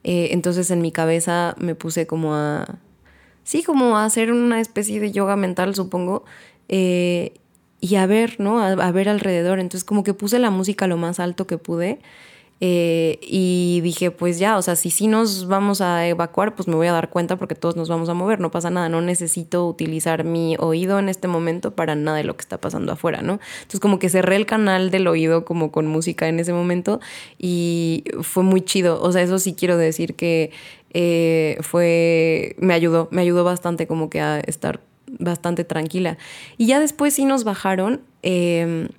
Eh, 0.04 0.30
entonces 0.32 0.72
en 0.72 0.82
mi 0.82 0.92
cabeza 0.92 1.56
me 1.58 1.76
puse 1.76 2.08
como 2.08 2.36
a, 2.36 2.80
sí, 3.44 3.64
como 3.64 3.98
a 3.98 4.06
hacer 4.06 4.32
una 4.32 4.62
especie 4.62 5.00
de 5.00 5.12
yoga 5.12 5.36
mental, 5.36 5.76
supongo, 5.76 6.24
eh, 6.70 7.34
y 7.80 7.96
a 7.96 8.06
ver, 8.06 8.40
¿no? 8.40 8.60
A, 8.60 8.92
ver 8.92 9.10
alrededor. 9.10 9.60
Entonces 9.60 9.84
como 9.84 10.04
que 10.04 10.14
puse 10.14 10.40
la 10.40 10.50
música 10.50 10.88
lo 10.88 10.98
más 10.98 11.20
alto 11.20 11.48
que 11.48 11.58
pude 11.58 12.00
Eh, 12.60 13.20
y 13.22 13.82
dije, 13.82 14.10
pues 14.10 14.40
ya, 14.40 14.58
o 14.58 14.62
sea, 14.62 14.76
si 14.76 14.90
sí 14.90 15.08
nos 15.08 15.48
vamos 15.48 15.80
a 15.82 16.08
evacuar, 16.08 16.56
pues 16.56 16.68
me 16.68 16.76
voy 16.76 16.88
a 16.88 16.92
dar 16.92 17.10
cuenta 17.10 17.36
porque 17.36 17.54
todos 17.54 17.76
nos 17.76 17.88
vamos 17.88 18.10
a 18.10 18.16
mover, 18.16 18.40
no 18.40 18.50
pasa 18.50 18.70
nada, 18.72 18.90
no 18.90 19.02
necesito 19.02 19.68
utilizar 19.68 20.24
mi 20.24 20.56
oído 20.60 20.98
en 20.98 21.08
este 21.08 21.28
momento 21.28 21.76
para 21.76 21.96
nada 21.96 22.18
de 22.18 22.24
lo 22.24 22.36
que 22.36 22.42
está 22.42 22.60
pasando 22.60 22.92
afuera, 22.92 23.22
¿no? 23.22 23.40
Entonces 23.58 23.80
como 23.80 24.00
que 24.00 24.10
cerré 24.10 24.38
el 24.38 24.48
canal 24.48 24.90
del 24.90 25.08
oído 25.08 25.46
como 25.46 25.72
con 25.72 25.86
música 25.86 26.28
en 26.28 26.40
ese 26.40 26.52
momento 26.52 27.00
y 27.38 28.04
fue 28.22 28.44
muy 28.44 28.62
chido, 28.62 29.02
o 29.02 29.12
sea, 29.12 29.22
eso 29.22 29.38
sí 29.38 29.54
quiero 29.54 29.78
decir 29.78 30.16
que 30.16 30.52
eh, 30.94 31.58
fue, 31.62 32.56
me 32.60 32.74
ayudó, 32.74 33.08
me 33.12 33.22
ayudó 33.22 33.44
bastante 33.44 33.86
como 33.86 34.10
que 34.10 34.20
a 34.20 34.40
estar 34.40 34.82
bastante 35.20 35.64
tranquila. 35.64 36.18
Y 36.58 36.66
ya 36.68 36.80
después 36.80 37.14
sí 37.14 37.26
nos 37.26 37.44
bajaron. 37.44 38.02
Eh, 38.24 38.90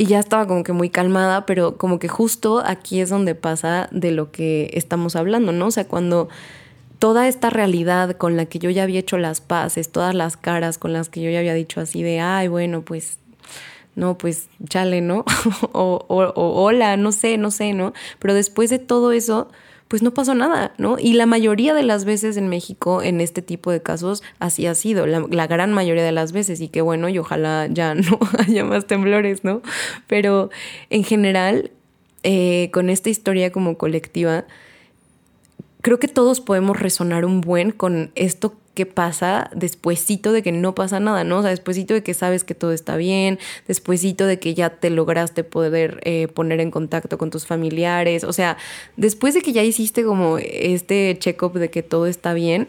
y 0.00 0.06
ya 0.06 0.18
estaba 0.18 0.46
como 0.46 0.64
que 0.64 0.72
muy 0.72 0.88
calmada, 0.88 1.44
pero 1.44 1.76
como 1.76 1.98
que 1.98 2.08
justo 2.08 2.62
aquí 2.64 3.02
es 3.02 3.10
donde 3.10 3.34
pasa 3.34 3.86
de 3.92 4.12
lo 4.12 4.32
que 4.32 4.70
estamos 4.72 5.14
hablando, 5.14 5.52
¿no? 5.52 5.66
O 5.66 5.70
sea, 5.70 5.86
cuando 5.86 6.30
toda 6.98 7.28
esta 7.28 7.50
realidad 7.50 8.16
con 8.16 8.34
la 8.34 8.46
que 8.46 8.58
yo 8.58 8.70
ya 8.70 8.84
había 8.84 9.00
hecho 9.00 9.18
las 9.18 9.42
paces, 9.42 9.92
todas 9.92 10.14
las 10.14 10.38
caras 10.38 10.78
con 10.78 10.94
las 10.94 11.10
que 11.10 11.20
yo 11.20 11.28
ya 11.28 11.40
había 11.40 11.52
dicho 11.52 11.82
así 11.82 12.02
de, 12.02 12.18
ay, 12.18 12.48
bueno, 12.48 12.80
pues, 12.80 13.18
no, 13.94 14.16
pues, 14.16 14.48
chale, 14.70 15.02
¿no? 15.02 15.26
o, 15.72 16.02
o, 16.08 16.62
hola, 16.62 16.96
no 16.96 17.12
sé, 17.12 17.36
no 17.36 17.50
sé, 17.50 17.74
¿no? 17.74 17.92
Pero 18.20 18.32
después 18.32 18.70
de 18.70 18.78
todo 18.78 19.12
eso, 19.12 19.48
pues 19.90 20.04
no 20.04 20.14
pasó 20.14 20.36
nada, 20.36 20.72
¿no? 20.78 21.00
Y 21.00 21.14
la 21.14 21.26
mayoría 21.26 21.74
de 21.74 21.82
las 21.82 22.04
veces 22.04 22.36
en 22.36 22.46
México, 22.46 23.02
en 23.02 23.20
este 23.20 23.42
tipo 23.42 23.72
de 23.72 23.82
casos, 23.82 24.22
así 24.38 24.64
ha 24.66 24.76
sido, 24.76 25.04
la, 25.04 25.46
gran 25.48 25.72
mayoría 25.72 26.04
de 26.04 26.12
las 26.12 26.30
veces, 26.30 26.60
y 26.60 26.68
qué 26.68 26.80
bueno, 26.80 27.08
y 27.08 27.18
ojalá 27.18 27.66
ya 27.68 27.94
no 27.96 28.20
haya 28.38 28.62
más 28.62 28.86
temblores, 28.86 29.42
¿no? 29.42 29.62
Pero 30.06 30.50
en 30.90 31.02
general, 31.02 31.72
eh, 32.22 32.70
con 32.72 32.88
esta 32.88 33.10
historia 33.10 33.50
como 33.50 33.76
colectiva, 33.78 34.44
creo 35.80 35.98
que 35.98 36.06
todos 36.06 36.40
podemos 36.40 36.78
resonar 36.78 37.24
un 37.24 37.40
buen 37.40 37.72
con 37.72 38.12
esto 38.14 38.54
que 38.80 38.86
pasa 38.86 39.50
despuesito 39.54 40.32
de 40.32 40.42
que 40.42 40.52
no 40.52 40.74
pasa 40.74 41.00
nada, 41.00 41.22
¿no? 41.22 41.40
O 41.40 41.42
sea, 41.42 41.50
despuesito 41.50 41.92
de 41.92 42.02
que 42.02 42.14
sabes 42.14 42.44
que 42.44 42.54
todo 42.54 42.72
está 42.72 42.96
bien, 42.96 43.38
despuesito 43.68 44.24
de 44.24 44.38
que 44.38 44.54
ya 44.54 44.70
te 44.70 44.88
lograste 44.88 45.44
poder 45.44 46.00
eh, 46.04 46.28
poner 46.28 46.60
en 46.60 46.70
contacto 46.70 47.18
con 47.18 47.28
tus 47.28 47.44
familiares, 47.44 48.24
o 48.24 48.32
sea, 48.32 48.56
después 48.96 49.34
de 49.34 49.42
que 49.42 49.52
ya 49.52 49.62
hiciste 49.62 50.02
como 50.02 50.38
este 50.38 51.14
check-up 51.18 51.58
de 51.58 51.68
que 51.68 51.82
todo 51.82 52.06
está 52.06 52.32
bien, 52.32 52.68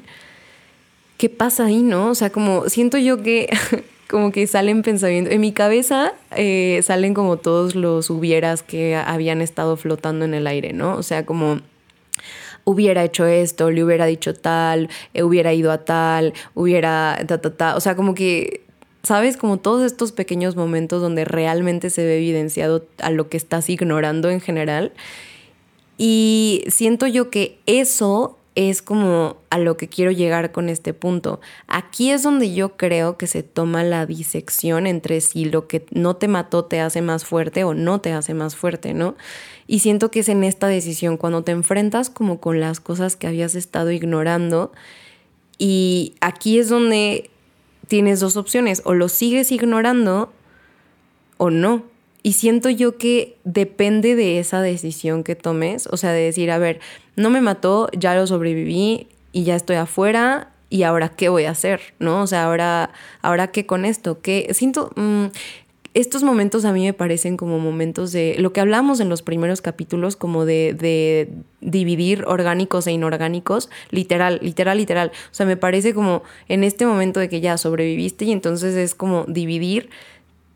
¿qué 1.18 1.30
pasa 1.30 1.68
ahí, 1.68 1.82
no? 1.82 2.10
O 2.10 2.16
sea, 2.16 2.30
como 2.30 2.68
siento 2.68 2.98
yo 2.98 3.24
que 3.24 3.48
como 4.10 4.34
que 4.34 4.48
salen 4.48 4.82
pensamientos, 4.82 5.34
en 5.34 5.40
mi 5.40 5.54
cabeza 5.54 6.14
eh, 6.36 6.82
salen 6.84 7.14
como 7.14 7.38
todos 7.38 7.74
los 7.74 8.10
hubieras 8.10 8.64
que 8.64 8.98
habían 8.98 9.42
estado 9.42 9.78
flotando 9.78 10.26
en 10.26 10.34
el 10.34 10.46
aire, 10.46 10.74
¿no? 10.74 10.98
O 10.98 11.04
sea, 11.04 11.26
como 11.26 11.62
hubiera 12.64 13.04
hecho 13.04 13.26
esto, 13.26 13.72
le 13.72 13.84
hubiera 13.84 14.06
dicho 14.06 14.34
tal, 14.34 14.90
eh, 15.14 15.24
hubiera 15.24 15.54
ido 15.54 15.72
a 15.72 15.80
tal, 15.80 16.34
hubiera 16.54 17.18
ta, 17.28 17.40
ta, 17.40 17.56
ta. 17.56 17.76
O 17.76 17.80
sea, 17.80 17.96
como 17.96 18.14
que, 18.14 18.64
¿sabes? 19.04 19.38
Como 19.38 19.58
todos 19.58 19.84
estos 19.84 20.12
pequeños 20.12 20.56
momentos 20.56 21.02
donde 21.02 21.26
realmente 21.26 21.90
se 21.90 22.06
ve 22.06 22.18
evidenciado 22.18 22.86
a 23.00 23.10
lo 23.10 23.30
que 23.30 23.38
estás 23.38 23.70
ignorando 23.70 24.30
en 24.30 24.42
general. 24.42 24.94
Y 25.98 26.64
siento 26.68 27.08
yo 27.08 27.30
que 27.30 27.60
eso 27.66 28.38
es 28.56 28.82
como 28.82 29.38
a 29.50 29.58
lo 29.58 29.78
que 29.78 29.88
quiero 29.88 30.12
llegar 30.12 30.52
con 30.52 30.68
este 30.68 30.94
punto. 30.94 31.40
Aquí 31.68 32.12
es 32.12 32.24
donde 32.24 32.54
yo 32.54 32.76
creo 32.76 33.18
que 33.18 33.28
se 33.28 33.44
toma 33.44 33.84
la 33.84 34.06
disección 34.06 34.88
entre 34.88 35.22
si 35.22 35.46
lo 35.46 35.68
que 35.68 35.86
no 35.92 36.16
te 36.16 36.28
mató 36.28 36.66
te 36.66 36.82
hace 36.82 37.02
más 37.02 37.24
fuerte 37.24 37.64
o 37.64 37.74
no 37.74 38.02
te 38.02 38.12
hace 38.12 38.34
más 38.34 38.56
fuerte, 38.56 38.94
¿no? 38.94 39.16
Y 39.68 39.80
siento 39.80 40.12
que 40.12 40.20
es 40.20 40.30
en 40.30 40.44
esta 40.44 40.68
decisión 40.68 41.18
cuando 41.18 41.44
te 41.44 41.54
enfrentas 41.54 42.10
como 42.10 42.42
con 42.42 42.60
las 42.60 42.80
cosas 42.80 43.16
que 43.16 43.28
habías 43.28 43.56
estado 43.56 43.92
ignorando 43.92 44.72
y 45.64 46.16
aquí 46.22 46.58
es 46.58 46.70
donde 46.70 47.30
tienes 47.88 48.20
dos 48.20 48.36
opciones, 48.36 48.82
o 48.84 48.96
lo 48.96 49.10
sigues 49.10 49.52
ignorando 49.52 50.34
o 51.38 51.52
no. 51.52 51.84
Y 52.24 52.34
siento 52.34 52.70
yo 52.70 52.98
que 52.98 53.38
depende 53.44 54.16
de 54.16 54.40
esa 54.40 54.62
decisión 54.62 55.24
que 55.24 55.36
tomes, 55.36 55.88
o 55.88 55.98
sea, 55.98 56.12
de 56.12 56.22
decir, 56.22 56.52
a 56.52 56.60
ver, 56.60 56.80
no 57.16 57.30
me 57.30 57.42
mató, 57.42 57.90
ya 57.98 58.14
lo 58.16 58.28
sobreviví 58.28 59.08
y 59.32 59.44
ya 59.44 59.56
estoy 59.56 59.78
afuera 59.78 60.52
y 60.70 60.84
ahora 60.84 61.10
qué 61.10 61.30
voy 61.30 61.46
a 61.46 61.52
hacer, 61.52 61.82
¿no? 62.00 62.22
O 62.22 62.28
sea, 62.28 62.46
ahora, 62.46 62.92
ahora 63.22 63.48
qué 63.48 63.66
con 63.66 63.86
esto, 63.86 64.22
que 64.22 64.54
siento, 64.54 64.92
mm, 64.96 65.26
estos 65.94 66.24
momentos 66.24 66.64
a 66.64 66.72
mí 66.72 66.86
me 66.86 66.94
parecen 66.94 67.36
como 67.36 67.60
momentos 67.60 68.14
de 68.14 68.36
lo 68.40 68.54
que 68.54 68.62
hablamos 68.62 69.02
en 69.02 69.10
los 69.10 69.22
primeros 69.22 69.62
capítulos, 69.62 70.16
como 70.16 70.46
de, 70.46 70.74
de, 70.74 71.30
dividir 71.60 72.24
orgánicos 72.26 72.88
e 72.88 72.94
inorgánicos, 72.94 73.70
literal, 73.90 74.40
literal, 74.42 74.78
literal. 74.78 75.12
O 75.32 75.34
sea, 75.34 75.46
me 75.46 75.58
parece 75.58 75.94
como 75.94 76.24
en 76.48 76.64
este 76.64 76.86
momento 76.86 77.20
de 77.20 77.28
que 77.28 77.42
ya 77.42 77.58
sobreviviste 77.58 78.24
y 78.26 78.32
entonces 78.32 78.76
es 78.76 78.96
como 78.96 79.26
dividir 79.28 79.90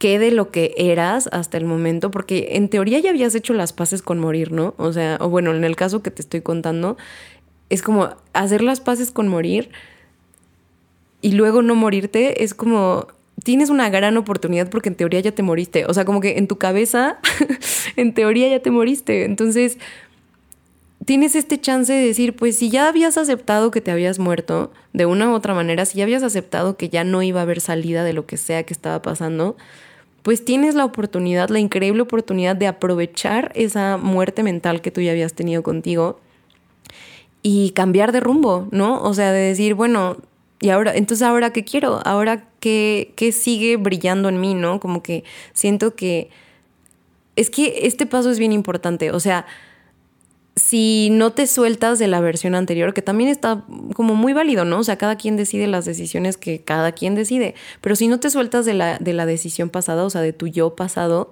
de 0.06 0.32
lo 0.32 0.52
que 0.52 0.74
eras 0.78 1.28
hasta 1.32 1.58
el 1.58 1.66
momento, 1.66 2.12
porque 2.12 2.50
en 2.52 2.70
teoría 2.70 3.00
ya 3.00 3.10
habías 3.10 3.36
hecho 3.36 3.54
las 3.54 3.74
paces 3.74 4.02
con 4.02 4.20
morir, 4.20 4.52
¿no? 4.52 4.74
O 4.78 4.94
sea, 4.94 5.18
o 5.20 5.30
bueno, 5.30 5.54
en 5.54 5.64
el 5.64 5.76
caso 5.76 6.02
que 6.02 6.12
te 6.12 6.22
estoy 6.22 6.42
contando, 6.42 6.98
es 7.70 7.82
como 7.82 8.10
hacer 8.34 8.62
las 8.62 8.80
paces 8.80 9.12
con 9.12 9.28
morir 9.28 9.70
y 11.22 11.32
luego 11.32 11.62
no 11.62 11.76
morirte, 11.76 12.44
es 12.44 12.54
como 12.54 13.08
tienes 13.44 13.70
una 13.70 13.90
gran 13.90 14.16
oportunidad 14.18 14.70
porque 14.70 14.90
en 14.90 14.96
teoría 14.96 15.20
ya 15.20 15.32
te 15.32 15.44
moriste. 15.44 15.86
O 15.86 15.94
sea, 15.94 16.06
como 16.06 16.22
que 16.22 16.38
en 16.38 16.48
tu 16.48 16.58
cabeza, 16.58 17.20
en 17.96 18.14
teoría 18.14 18.48
ya 18.48 18.60
te 18.60 18.72
moriste. 18.72 19.26
Entonces, 19.26 19.78
tienes 21.06 21.36
este 21.36 21.60
chance 21.60 21.92
de 21.92 22.06
decir, 22.06 22.36
pues 22.36 22.58
si 22.58 22.70
ya 22.70 22.88
habías 22.88 23.18
aceptado 23.18 23.72
que 23.72 23.82
te 23.82 23.92
habías 23.92 24.20
muerto, 24.20 24.72
de 24.94 25.06
una 25.06 25.30
u 25.30 25.34
otra 25.34 25.54
manera, 25.54 25.86
si 25.86 25.98
ya 25.98 26.04
habías 26.04 26.24
aceptado 26.24 26.78
que 26.78 26.90
ya 26.90 27.04
no 27.04 27.22
iba 27.22 27.40
a 27.40 27.44
haber 27.44 27.62
salida 27.62 28.04
de 28.04 28.14
lo 28.14 28.26
que 28.26 28.38
sea 28.38 28.64
que 28.64 28.74
estaba 28.74 29.02
pasando, 29.02 29.56
pues 30.26 30.44
tienes 30.44 30.74
la 30.74 30.86
oportunidad, 30.86 31.50
la 31.50 31.60
increíble 31.60 32.02
oportunidad 32.02 32.56
de 32.56 32.66
aprovechar 32.66 33.52
esa 33.54 33.98
muerte 33.98 34.42
mental 34.42 34.82
que 34.82 34.90
tú 34.90 35.00
ya 35.00 35.12
habías 35.12 35.36
tenido 35.36 35.62
contigo 35.62 36.20
y 37.44 37.70
cambiar 37.76 38.12
de 38.12 38.22
rumbo, 38.22 38.68
¿no? 38.72 39.04
O 39.04 39.14
sea, 39.14 39.32
de 39.32 39.42
decir, 39.42 39.76
bueno, 39.76 40.18
y 40.60 40.70
ahora, 40.70 40.96
entonces 40.96 41.28
ahora 41.28 41.54
qué 41.54 41.64
quiero, 41.64 42.00
ahora 42.08 42.50
qué, 42.60 43.14
qué 43.16 43.32
sigue 43.32 43.78
brillando 43.78 44.28
en 44.28 44.42
mí, 44.42 44.56
¿no? 44.56 44.80
Como 44.80 45.04
que 45.04 45.24
siento 45.54 45.94
que 45.94 46.32
es 47.36 47.52
que 47.52 47.82
este 47.84 48.08
paso 48.08 48.32
es 48.32 48.40
bien 48.40 48.52
importante, 48.52 49.12
o 49.12 49.20
sea, 49.20 49.46
si 50.56 51.10
no 51.12 51.34
te 51.34 51.48
sueltas 51.48 52.00
de 52.00 52.08
la 52.08 52.22
versión 52.22 52.56
anterior, 52.56 52.94
que 52.94 53.02
también 53.02 53.30
está 53.30 53.64
como 53.94 54.16
muy 54.16 54.32
válido, 54.32 54.64
¿no? 54.64 54.80
O 54.80 54.84
sea, 54.84 54.98
cada 54.98 55.18
quien 55.18 55.36
decide 55.36 55.68
las 55.68 55.84
decisiones 55.84 56.38
que 56.38 56.62
cada 56.62 56.94
quien 56.94 57.14
decide, 57.14 57.56
pero 57.82 57.96
si 57.96 58.08
no 58.08 58.20
te 58.20 58.30
sueltas 58.30 58.66
de 58.66 58.74
la, 58.74 58.98
de 58.98 59.14
la 59.14 59.26
decisión 59.26 59.70
pasada, 59.70 60.06
o 60.06 60.10
sea, 60.10 60.22
de 60.22 60.32
tu 60.32 60.48
yo 60.48 60.76
pasado, 60.76 61.32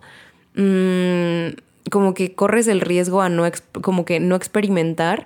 mmm, 0.56 1.56
como 1.90 2.14
que 2.14 2.34
corres 2.36 2.68
el 2.68 2.82
riesgo 2.82 3.22
a 3.22 3.30
no, 3.30 3.50
como 3.82 4.04
que 4.04 4.20
no 4.20 4.36
experimentar 4.36 5.26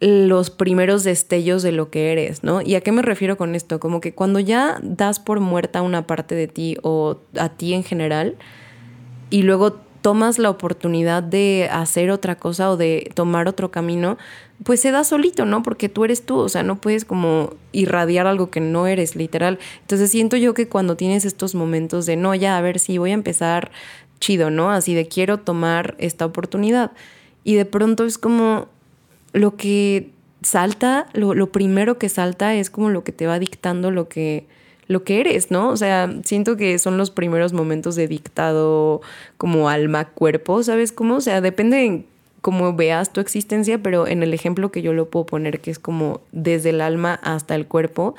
los 0.00 0.50
primeros 0.50 1.04
destellos 1.04 1.62
de 1.62 1.72
lo 1.72 1.88
que 1.88 2.12
eres, 2.12 2.42
¿no? 2.42 2.60
¿Y 2.60 2.74
a 2.74 2.80
qué 2.80 2.92
me 2.92 3.02
refiero 3.02 3.36
con 3.36 3.54
esto? 3.54 3.78
Como 3.78 4.00
que 4.00 4.14
cuando 4.14 4.40
ya 4.40 4.78
das 4.82 5.20
por 5.20 5.40
muerta 5.40 5.80
una 5.80 6.06
parte 6.06 6.34
de 6.34 6.48
ti 6.48 6.76
o 6.82 7.20
a 7.38 7.50
ti 7.50 7.72
en 7.72 7.84
general 7.84 8.36
y 9.30 9.42
luego 9.42 9.80
tomas 10.02 10.38
la 10.38 10.50
oportunidad 10.50 11.22
de 11.22 11.68
hacer 11.72 12.10
otra 12.10 12.36
cosa 12.36 12.70
o 12.70 12.76
de 12.76 13.10
tomar 13.14 13.48
otro 13.48 13.70
camino, 13.70 14.18
pues 14.64 14.80
se 14.80 14.90
da 14.90 15.04
solito, 15.04 15.44
¿no? 15.44 15.62
Porque 15.62 15.88
tú 15.88 16.04
eres 16.04 16.26
tú, 16.26 16.38
o 16.38 16.48
sea, 16.48 16.62
no 16.62 16.80
puedes 16.80 17.04
como 17.04 17.54
irradiar 17.72 18.26
algo 18.26 18.50
que 18.50 18.60
no 18.60 18.86
eres, 18.86 19.16
literal. 19.16 19.58
Entonces 19.80 20.10
siento 20.10 20.36
yo 20.36 20.54
que 20.54 20.68
cuando 20.68 20.96
tienes 20.96 21.24
estos 21.24 21.54
momentos 21.54 22.06
de, 22.06 22.16
no, 22.16 22.34
ya, 22.34 22.58
a 22.58 22.60
ver 22.60 22.78
si 22.78 22.98
voy 22.98 23.12
a 23.12 23.14
empezar 23.14 23.70
chido, 24.20 24.50
¿no? 24.50 24.70
Así 24.70 24.94
de 24.94 25.08
quiero 25.08 25.38
tomar 25.38 25.94
esta 25.98 26.26
oportunidad. 26.26 26.92
Y 27.44 27.54
de 27.54 27.64
pronto 27.64 28.04
es 28.04 28.18
como, 28.18 28.68
lo 29.32 29.56
que 29.56 30.10
salta, 30.42 31.06
lo, 31.12 31.52
primero 31.52 31.98
que 31.98 32.08
salta 32.08 32.54
es 32.54 32.70
como 32.70 32.90
lo 32.90 33.04
que 33.04 33.12
te 33.12 33.26
va 33.26 33.38
dictando 33.38 33.90
lo 33.90 34.08
que, 34.08 34.46
lo 34.88 35.04
que 35.04 35.20
eres, 35.20 35.50
¿no? 35.50 35.68
O 35.68 35.76
sea, 35.76 36.12
siento 36.24 36.56
que 36.56 36.78
son 36.78 36.98
los 36.98 37.10
primeros 37.10 37.52
momentos 37.52 37.96
de 37.96 38.08
dictado 38.08 39.00
como 39.38 39.68
alma, 39.68 40.06
cuerpo, 40.06 40.62
¿sabes 40.62 40.92
cómo? 40.92 41.16
O 41.16 41.20
sea, 41.20 41.40
depende 41.40 41.76
de 41.76 42.04
cómo 42.40 42.74
veas 42.74 43.12
tu 43.12 43.20
existencia, 43.20 43.78
pero 43.82 44.06
en 44.06 44.22
el 44.22 44.34
ejemplo 44.34 44.72
que 44.72 44.82
yo 44.82 44.92
lo 44.92 45.08
puedo 45.08 45.26
poner, 45.26 45.60
que 45.60 45.70
es 45.70 45.78
como 45.78 46.20
desde 46.32 46.70
el 46.70 46.80
alma 46.80 47.14
hasta 47.22 47.54
el 47.54 47.66
cuerpo, 47.66 48.14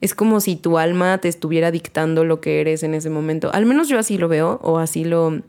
es 0.00 0.14
como 0.14 0.40
si 0.40 0.56
tu 0.56 0.78
alma 0.78 1.18
te 1.18 1.28
estuviera 1.28 1.70
dictando 1.70 2.24
lo 2.24 2.40
que 2.40 2.60
eres 2.60 2.82
en 2.82 2.94
ese 2.94 3.10
momento. 3.10 3.50
Al 3.52 3.66
menos 3.66 3.88
yo 3.88 3.98
así 3.98 4.18
lo 4.18 4.28
veo 4.28 4.60
o 4.62 4.78
así 4.78 5.04
lo, 5.04 5.40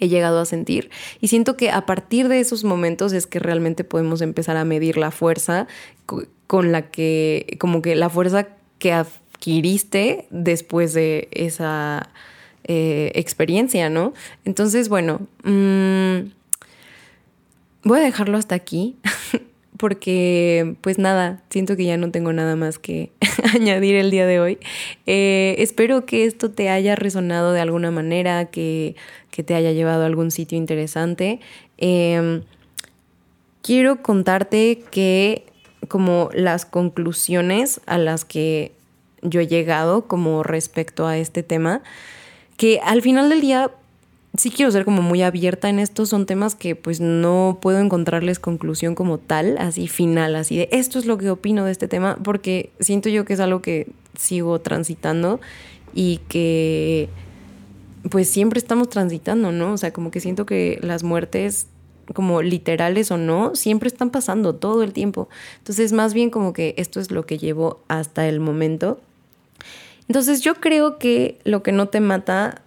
he 0.00 0.08
llegado 0.08 0.40
a 0.40 0.44
sentir. 0.44 0.90
Y 1.20 1.28
siento 1.28 1.56
que 1.56 1.70
a 1.70 1.86
partir 1.86 2.28
de 2.28 2.40
esos 2.40 2.64
momentos 2.64 3.12
es 3.12 3.26
que 3.26 3.38
realmente 3.38 3.84
podemos 3.84 4.20
empezar 4.20 4.56
a 4.56 4.64
medir 4.64 4.96
la 4.96 5.10
fuerza 5.10 5.66
con 6.46 6.72
la 6.72 6.90
que, 6.90 7.56
como 7.58 7.82
que 7.82 7.94
la 7.94 8.08
fuerza 8.10 8.48
que 8.78 8.92
después 10.30 10.94
de 10.94 11.28
esa 11.32 12.10
eh, 12.64 13.12
experiencia, 13.14 13.90
¿no? 13.90 14.14
Entonces, 14.44 14.88
bueno, 14.88 15.20
mm, 15.42 16.30
voy 17.84 17.98
a 17.98 18.02
dejarlo 18.02 18.38
hasta 18.38 18.54
aquí. 18.54 18.96
porque 19.76 20.76
pues 20.80 20.98
nada, 20.98 21.42
siento 21.50 21.76
que 21.76 21.84
ya 21.84 21.96
no 21.96 22.10
tengo 22.10 22.32
nada 22.32 22.54
más 22.56 22.78
que 22.78 23.10
añadir 23.54 23.96
el 23.96 24.10
día 24.10 24.26
de 24.26 24.40
hoy. 24.40 24.58
Eh, 25.06 25.56
espero 25.58 26.06
que 26.06 26.24
esto 26.24 26.50
te 26.50 26.68
haya 26.68 26.94
resonado 26.94 27.52
de 27.52 27.60
alguna 27.60 27.90
manera, 27.90 28.46
que, 28.46 28.96
te 29.30 29.54
haya 29.54 29.72
llevado 29.72 30.04
a 30.04 30.06
algún 30.06 30.30
sitio 30.30 30.56
interesante. 30.56 31.40
Em, 31.76 32.42
quiero 33.62 34.00
contarte 34.00 34.82
que 34.92 35.44
como 35.88 36.30
las 36.32 36.64
conclusiones 36.64 37.80
a 37.86 37.98
las 37.98 38.24
que 38.24 38.72
yo 39.24 39.40
he 39.40 39.46
llegado 39.46 40.06
como 40.06 40.42
respecto 40.42 41.06
a 41.06 41.18
este 41.18 41.42
tema, 41.42 41.82
que 42.56 42.80
al 42.84 43.02
final 43.02 43.28
del 43.28 43.40
día 43.40 43.70
sí 44.36 44.50
quiero 44.50 44.70
ser 44.70 44.84
como 44.84 45.02
muy 45.02 45.22
abierta 45.22 45.68
en 45.68 45.78
esto. 45.78 46.06
Son 46.06 46.26
temas 46.26 46.54
que 46.54 46.76
pues 46.76 47.00
no 47.00 47.58
puedo 47.60 47.78
encontrarles 47.78 48.38
conclusión 48.38 48.94
como 48.94 49.18
tal, 49.18 49.58
así 49.58 49.88
final, 49.88 50.36
así 50.36 50.56
de 50.56 50.68
esto 50.72 50.98
es 50.98 51.06
lo 51.06 51.18
que 51.18 51.30
opino 51.30 51.64
de 51.64 51.72
este 51.72 51.88
tema, 51.88 52.16
porque 52.22 52.70
siento 52.80 53.08
yo 53.08 53.24
que 53.24 53.32
es 53.32 53.40
algo 53.40 53.62
que 53.62 53.88
sigo 54.16 54.60
transitando 54.60 55.40
y 55.94 56.18
que 56.28 57.08
pues 58.10 58.28
siempre 58.28 58.58
estamos 58.58 58.88
transitando, 58.90 59.50
¿no? 59.50 59.72
O 59.72 59.76
sea, 59.78 59.92
como 59.92 60.10
que 60.10 60.20
siento 60.20 60.44
que 60.46 60.78
las 60.82 61.02
muertes 61.02 61.68
como 62.12 62.42
literales 62.42 63.10
o 63.10 63.16
no, 63.16 63.54
siempre 63.54 63.88
están 63.88 64.10
pasando 64.10 64.54
todo 64.54 64.82
el 64.82 64.92
tiempo. 64.92 65.28
Entonces, 65.58 65.92
más 65.92 66.12
bien 66.12 66.28
como 66.28 66.52
que 66.52 66.74
esto 66.76 67.00
es 67.00 67.10
lo 67.10 67.24
que 67.24 67.38
llevo 67.38 67.80
hasta 67.88 68.28
el 68.28 68.40
momento. 68.40 69.00
Entonces, 70.08 70.42
yo 70.42 70.56
creo 70.56 70.98
que 70.98 71.38
lo 71.44 71.62
que 71.62 71.72
no 71.72 71.88
te 71.88 72.00
mata 72.00 72.62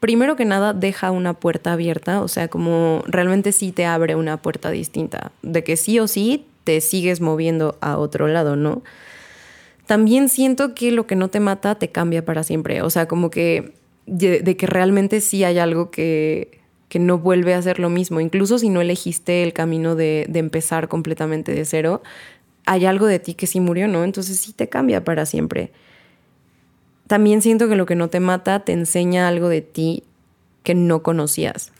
primero 0.00 0.36
que 0.36 0.44
nada 0.44 0.72
deja 0.72 1.10
una 1.10 1.34
puerta 1.34 1.72
abierta, 1.72 2.22
o 2.22 2.28
sea, 2.28 2.48
como 2.48 3.02
realmente 3.06 3.52
sí 3.52 3.72
te 3.72 3.84
abre 3.84 4.14
una 4.14 4.36
puerta 4.36 4.70
distinta, 4.70 5.32
de 5.42 5.64
que 5.64 5.76
sí 5.76 5.98
o 5.98 6.06
sí 6.06 6.46
te 6.64 6.80
sigues 6.80 7.20
moviendo 7.20 7.76
a 7.80 7.98
otro 7.98 8.28
lado, 8.28 8.56
¿no? 8.56 8.82
También 9.86 10.28
siento 10.28 10.74
que 10.74 10.92
lo 10.92 11.06
que 11.06 11.16
no 11.16 11.28
te 11.28 11.40
mata 11.40 11.76
te 11.76 11.88
cambia 11.88 12.24
para 12.24 12.44
siempre, 12.44 12.82
o 12.82 12.90
sea, 12.90 13.08
como 13.08 13.30
que 13.30 13.72
de, 14.06 14.56
que 14.56 14.66
realmente 14.66 15.20
sí 15.20 15.44
hay 15.44 15.58
algo 15.58 15.90
que, 15.90 16.60
que, 16.88 16.98
no 16.98 17.18
vuelve 17.18 17.54
a 17.54 17.62
ser 17.62 17.78
lo 17.78 17.90
mismo, 17.90 18.20
incluso 18.20 18.58
si 18.58 18.68
no 18.68 18.80
elegiste 18.80 19.42
el 19.42 19.52
camino 19.52 19.96
de, 19.96 20.26
de 20.28 20.38
empezar 20.38 20.88
completamente 20.88 21.52
de 21.52 21.64
cero, 21.64 22.02
hay 22.66 22.84
algo 22.86 23.06
de 23.06 23.18
ti 23.18 23.34
que 23.34 23.46
sí 23.46 23.60
murió, 23.60 23.88
¿no? 23.88 24.04
Entonces 24.04 24.38
sí 24.38 24.52
te 24.52 24.68
cambia 24.68 25.04
para 25.04 25.26
siempre 25.26 25.72
también 27.08 27.42
siento 27.42 27.68
que 27.68 27.74
lo 27.74 27.86
que 27.86 27.96
no 27.96 28.08
te 28.08 28.20
mata 28.20 28.60
te 28.60 28.72
enseña 28.72 29.26
algo 29.26 29.48
de 29.48 29.62
ti 29.62 30.04
que 30.62 30.74
no 30.74 31.02
conocías. 31.02 31.72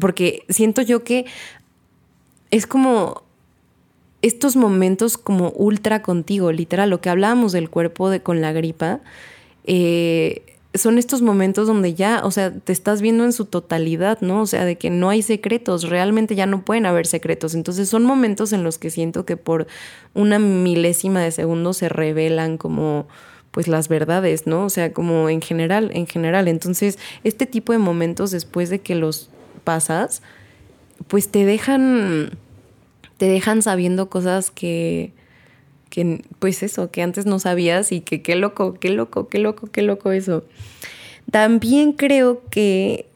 Porque 0.00 0.44
siento 0.48 0.80
yo 0.80 1.04
que 1.04 1.26
es 2.50 2.66
como 2.66 3.24
estos 4.22 4.56
momentos 4.56 5.18
como 5.18 5.50
ultra 5.50 6.02
contigo, 6.02 6.52
literal, 6.52 6.90
lo 6.90 7.00
que 7.00 7.10
hablábamos 7.10 7.52
del 7.52 7.68
cuerpo 7.68 8.08
de, 8.08 8.20
con 8.20 8.40
la 8.40 8.52
gripa, 8.52 9.00
eh, 9.64 10.42
son 10.74 10.98
estos 10.98 11.22
momentos 11.22 11.66
donde 11.66 11.94
ya, 11.94 12.22
o 12.24 12.30
sea, 12.30 12.52
te 12.52 12.72
estás 12.72 13.00
viendo 13.00 13.24
en 13.24 13.32
su 13.32 13.46
totalidad, 13.46 14.20
¿no? 14.20 14.42
O 14.42 14.46
sea, 14.46 14.64
de 14.64 14.76
que 14.76 14.90
no 14.90 15.10
hay 15.10 15.22
secretos, 15.22 15.88
realmente 15.88 16.34
ya 16.36 16.46
no 16.46 16.64
pueden 16.64 16.86
haber 16.86 17.06
secretos. 17.06 17.54
Entonces 17.54 17.88
son 17.88 18.04
momentos 18.04 18.52
en 18.52 18.62
los 18.62 18.78
que 18.78 18.90
siento 18.90 19.24
que 19.24 19.36
por 19.36 19.66
una 20.14 20.38
milésima 20.38 21.20
de 21.20 21.32
segundo 21.32 21.72
se 21.72 21.88
revelan 21.88 22.58
como 22.58 23.08
pues 23.50 23.68
las 23.68 23.88
verdades, 23.88 24.46
¿no? 24.46 24.64
O 24.64 24.70
sea, 24.70 24.92
como 24.92 25.28
en 25.28 25.40
general, 25.40 25.90
en 25.94 26.06
general. 26.06 26.48
Entonces, 26.48 26.98
este 27.24 27.46
tipo 27.46 27.72
de 27.72 27.78
momentos 27.78 28.30
después 28.30 28.70
de 28.70 28.80
que 28.80 28.94
los 28.94 29.30
pasas, 29.64 30.22
pues 31.08 31.28
te 31.28 31.44
dejan, 31.44 32.30
te 33.16 33.26
dejan 33.26 33.62
sabiendo 33.62 34.10
cosas 34.10 34.50
que, 34.50 35.12
que, 35.90 36.24
pues 36.38 36.62
eso, 36.62 36.90
que 36.90 37.02
antes 37.02 37.26
no 37.26 37.38
sabías 37.38 37.92
y 37.92 38.00
que 38.00 38.22
qué 38.22 38.36
loco, 38.36 38.74
qué 38.74 38.90
loco, 38.90 39.28
qué 39.28 39.38
loco, 39.38 39.68
qué 39.70 39.82
loco 39.82 40.12
eso. 40.12 40.44
También 41.30 41.92
creo 41.92 42.42
que 42.50 43.06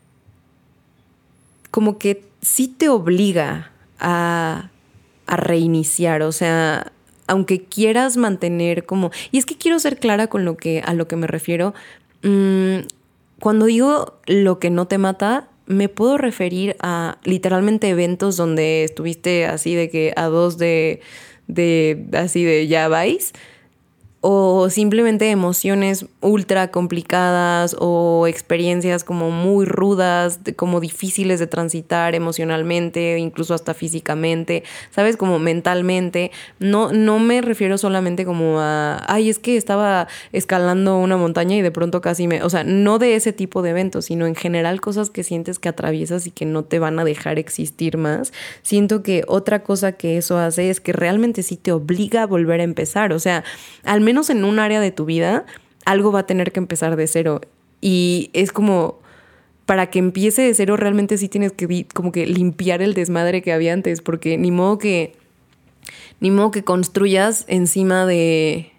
como 1.70 1.98
que 1.98 2.22
sí 2.42 2.68
te 2.68 2.88
obliga 2.88 3.70
a, 3.98 4.70
a 5.26 5.36
reiniciar, 5.36 6.22
o 6.22 6.32
sea, 6.32 6.92
aunque 7.32 7.64
quieras 7.64 8.18
mantener 8.18 8.84
como... 8.84 9.10
Y 9.30 9.38
es 9.38 9.46
que 9.46 9.56
quiero 9.56 9.78
ser 9.78 9.98
clara 9.98 10.26
con 10.26 10.44
lo 10.44 10.58
que, 10.58 10.82
a 10.84 10.92
lo 10.92 11.08
que 11.08 11.16
me 11.16 11.26
refiero. 11.26 11.72
Mm, 12.22 12.80
cuando 13.40 13.64
digo 13.64 14.20
lo 14.26 14.58
que 14.58 14.68
no 14.68 14.86
te 14.86 14.98
mata, 14.98 15.48
me 15.64 15.88
puedo 15.88 16.18
referir 16.18 16.76
a 16.80 17.16
literalmente 17.24 17.88
eventos 17.88 18.36
donde 18.36 18.84
estuviste 18.84 19.46
así 19.46 19.74
de 19.74 19.88
que 19.88 20.12
a 20.14 20.26
dos 20.26 20.58
de, 20.58 21.00
de 21.46 22.04
así 22.12 22.44
de 22.44 22.66
ya 22.66 22.88
vais 22.88 23.32
o 24.24 24.70
simplemente 24.70 25.32
emociones 25.32 26.06
ultra 26.20 26.70
complicadas 26.70 27.74
o 27.80 28.28
experiencias 28.28 29.02
como 29.02 29.32
muy 29.32 29.66
rudas, 29.66 30.38
como 30.54 30.78
difíciles 30.78 31.40
de 31.40 31.48
transitar 31.48 32.14
emocionalmente, 32.14 33.18
incluso 33.18 33.52
hasta 33.52 33.74
físicamente, 33.74 34.62
¿sabes? 34.90 35.16
Como 35.16 35.40
mentalmente. 35.40 36.30
No, 36.60 36.92
no 36.92 37.18
me 37.18 37.40
refiero 37.40 37.78
solamente 37.78 38.24
como 38.24 38.60
a, 38.60 39.04
ay, 39.12 39.28
es 39.28 39.40
que 39.40 39.56
estaba 39.56 40.06
escalando 40.30 40.98
una 40.98 41.16
montaña 41.16 41.56
y 41.56 41.62
de 41.62 41.72
pronto 41.72 42.00
casi 42.00 42.28
me, 42.28 42.44
o 42.44 42.50
sea, 42.50 42.62
no 42.62 43.00
de 43.00 43.16
ese 43.16 43.32
tipo 43.32 43.60
de 43.60 43.70
eventos, 43.70 44.04
sino 44.04 44.26
en 44.26 44.36
general 44.36 44.80
cosas 44.80 45.10
que 45.10 45.24
sientes 45.24 45.58
que 45.58 45.68
atraviesas 45.68 46.28
y 46.28 46.30
que 46.30 46.46
no 46.46 46.62
te 46.62 46.78
van 46.78 47.00
a 47.00 47.04
dejar 47.04 47.40
existir 47.40 47.98
más. 47.98 48.32
Siento 48.62 49.02
que 49.02 49.24
otra 49.26 49.64
cosa 49.64 49.90
que 49.90 50.16
eso 50.16 50.38
hace 50.38 50.70
es 50.70 50.80
que 50.80 50.92
realmente 50.92 51.42
sí 51.42 51.56
te 51.56 51.72
obliga 51.72 52.22
a 52.22 52.26
volver 52.26 52.60
a 52.60 52.64
empezar, 52.64 53.12
o 53.12 53.18
sea, 53.18 53.42
al 53.82 54.00
menos 54.00 54.11
menos 54.12 54.28
en 54.28 54.44
un 54.44 54.58
área 54.58 54.78
de 54.78 54.90
tu 54.90 55.06
vida, 55.06 55.46
algo 55.86 56.12
va 56.12 56.20
a 56.20 56.26
tener 56.26 56.52
que 56.52 56.60
empezar 56.60 56.96
de 56.96 57.06
cero. 57.06 57.40
Y 57.80 58.28
es 58.34 58.52
como, 58.52 58.98
para 59.64 59.88
que 59.88 59.98
empiece 59.98 60.42
de 60.42 60.52
cero, 60.52 60.76
realmente 60.76 61.16
sí 61.16 61.30
tienes 61.30 61.52
que 61.52 61.86
como 61.94 62.12
que 62.12 62.26
limpiar 62.26 62.82
el 62.82 62.92
desmadre 62.92 63.40
que 63.40 63.54
había 63.54 63.72
antes, 63.72 64.02
porque 64.02 64.36
ni 64.36 64.50
modo 64.50 64.76
que, 64.76 65.14
ni 66.20 66.30
modo 66.30 66.50
que 66.50 66.62
construyas 66.62 67.46
encima 67.48 68.04
de 68.04 68.72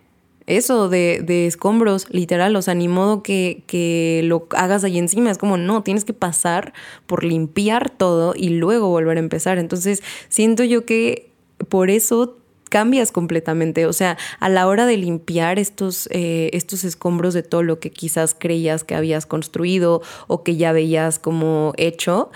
eso, 0.46 0.88
de, 0.88 1.24
de 1.26 1.48
escombros, 1.48 2.06
literal, 2.12 2.56
o 2.56 2.62
sea, 2.62 2.76
ni 2.76 2.88
modo 2.88 3.24
que, 3.24 3.64
que 3.66 4.22
lo 4.26 4.48
hagas 4.52 4.84
ahí 4.84 5.00
encima, 5.00 5.32
es 5.32 5.40
como, 5.40 5.58
no, 5.58 5.82
tienes 5.82 6.06
que 6.06 6.14
pasar 6.14 6.74
por 7.08 7.24
limpiar 7.24 7.90
todo 7.90 8.36
y 8.36 8.50
luego 8.50 8.88
volver 8.90 9.18
a 9.18 9.22
empezar. 9.22 9.58
Entonces, 9.58 10.04
siento 10.30 10.64
yo 10.64 10.86
que 10.86 11.32
por 11.70 11.90
eso 11.90 12.38
cambias 12.74 13.12
completamente. 13.12 13.86
O 13.86 13.94
sea, 13.94 14.18
a 14.40 14.50
la 14.50 14.66
hora 14.66 14.88
de 14.88 14.98
limpiar 14.98 15.60
estos, 15.60 16.10
eh, 16.12 16.50
estos 16.54 16.84
escombros 16.84 17.36
de 17.36 17.44
todo 17.44 17.62
lo 17.62 17.80
que 17.80 17.92
quizás 17.92 18.36
creías 18.36 18.84
que 18.84 18.96
habías 18.96 19.28
construido 19.28 20.02
o 20.26 20.42
que 20.42 20.56
ya 20.56 20.72
veías 20.72 21.20
como 21.20 21.74
hecho, 21.78 22.32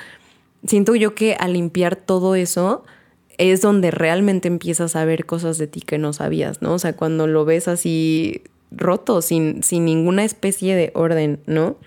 siento 0.64 0.94
yo 0.94 1.16
que 1.16 1.36
al 1.40 1.54
limpiar 1.54 1.96
todo 1.96 2.36
eso 2.36 2.84
es 3.40 3.62
donde 3.62 3.90
realmente 3.90 4.48
empiezas 4.48 4.96
a 4.96 5.06
ver 5.06 5.26
cosas 5.26 5.58
de 5.58 5.66
ti 5.66 5.82
que 5.82 5.98
no 5.98 6.14
sabías, 6.14 6.62
¿no? 6.62 6.74
O 6.74 6.80
sea, 6.80 6.94
cuando 6.94 7.26
lo 7.26 7.44
ves 7.44 7.68
así 7.68 8.44
roto, 8.70 9.24
sin, 9.24 9.64
sin 9.64 9.86
ninguna 9.86 10.24
especie 10.24 10.76
de 10.76 10.92
orden, 10.94 11.40
¿no? 11.48 11.78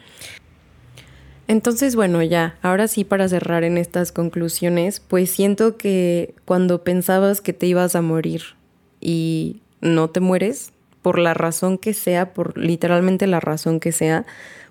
Entonces, 1.51 1.97
bueno, 1.97 2.23
ya, 2.23 2.57
ahora 2.63 2.87
sí 2.87 3.03
para 3.03 3.29
cerrar 3.29 3.65
en 3.65 3.77
estas 3.77 4.13
conclusiones, 4.13 5.01
pues 5.01 5.31
siento 5.31 5.77
que 5.77 6.33
cuando 6.45 6.85
pensabas 6.85 7.41
que 7.41 7.53
te 7.53 7.67
ibas 7.67 7.97
a 7.97 8.03
morir 8.03 8.55
y 9.01 9.61
no 9.81 10.11
te 10.11 10.21
mueres, 10.21 10.73
por 11.03 11.19
la 11.19 11.35
razón 11.35 11.77
que 11.77 11.93
sea, 11.93 12.35
por 12.35 12.57
literalmente 12.57 13.27
la 13.27 13.41
razón 13.41 13.81
que 13.81 13.91
sea, 13.91 14.27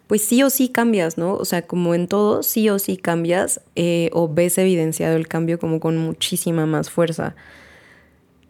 pues 0.07 0.23
sí 0.23 0.41
o 0.41 0.49
sí 0.49 0.69
cambias, 0.69 1.17
¿no? 1.17 1.33
O 1.33 1.43
sea, 1.43 1.63
como 1.63 1.95
en 1.95 2.07
todo, 2.07 2.43
sí 2.43 2.69
o 2.69 2.79
sí 2.79 2.95
cambias 2.95 3.59
eh, 3.75 4.09
o 4.13 4.33
ves 4.33 4.57
evidenciado 4.57 5.17
el 5.17 5.27
cambio 5.27 5.59
como 5.59 5.81
con 5.81 5.97
muchísima 5.97 6.65
más 6.65 6.89
fuerza 6.89 7.35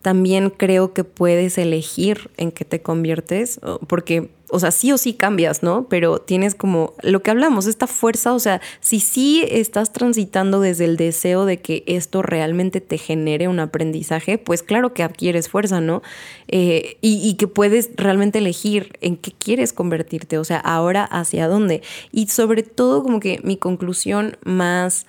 también 0.01 0.49
creo 0.49 0.93
que 0.93 1.03
puedes 1.03 1.57
elegir 1.57 2.31
en 2.37 2.51
qué 2.51 2.65
te 2.65 2.81
conviertes, 2.81 3.59
porque, 3.87 4.29
o 4.49 4.59
sea, 4.59 4.71
sí 4.71 4.91
o 4.91 4.97
sí 4.97 5.13
cambias, 5.13 5.63
¿no? 5.63 5.87
Pero 5.89 6.19
tienes 6.19 6.55
como 6.55 6.93
lo 7.01 7.21
que 7.21 7.31
hablamos, 7.31 7.67
esta 7.67 7.87
fuerza, 7.87 8.33
o 8.33 8.39
sea, 8.39 8.61
si 8.79 8.99
sí 8.99 9.45
estás 9.49 9.93
transitando 9.93 10.59
desde 10.59 10.85
el 10.85 10.97
deseo 10.97 11.45
de 11.45 11.59
que 11.59 11.83
esto 11.87 12.21
realmente 12.21 12.81
te 12.81 12.97
genere 12.97 13.47
un 13.47 13.59
aprendizaje, 13.59 14.37
pues 14.37 14.63
claro 14.63 14.93
que 14.93 15.03
adquieres 15.03 15.49
fuerza, 15.49 15.81
¿no? 15.81 16.01
Eh, 16.47 16.97
y, 17.01 17.27
y 17.27 17.35
que 17.35 17.47
puedes 17.47 17.91
realmente 17.95 18.39
elegir 18.39 18.97
en 19.01 19.17
qué 19.17 19.31
quieres 19.31 19.73
convertirte, 19.73 20.37
o 20.37 20.43
sea, 20.43 20.57
ahora 20.57 21.03
hacia 21.03 21.47
dónde. 21.47 21.81
Y 22.11 22.27
sobre 22.27 22.63
todo 22.63 23.03
como 23.03 23.19
que 23.19 23.39
mi 23.43 23.57
conclusión 23.57 24.37
más 24.43 25.05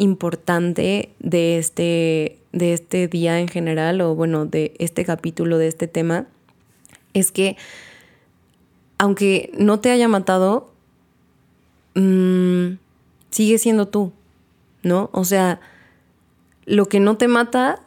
importante 0.00 1.10
de 1.18 1.58
este, 1.58 2.38
de 2.52 2.72
este 2.72 3.06
día 3.06 3.38
en 3.38 3.48
general, 3.48 4.00
o 4.00 4.14
bueno, 4.14 4.46
de 4.46 4.72
este 4.78 5.04
capítulo, 5.04 5.58
de 5.58 5.68
este 5.68 5.88
tema, 5.88 6.26
es 7.12 7.32
que 7.32 7.56
aunque 9.00 9.50
no 9.56 9.80
te 9.80 9.90
haya 9.90 10.08
matado, 10.08 10.68
mmm, 11.94 12.72
sigue 13.30 13.56
siendo 13.56 13.88
tú, 13.88 14.12
¿no? 14.82 15.08
O 15.14 15.24
sea, 15.24 15.58
lo 16.66 16.84
que 16.84 17.00
no 17.00 17.16
te 17.16 17.26
mata 17.26 17.80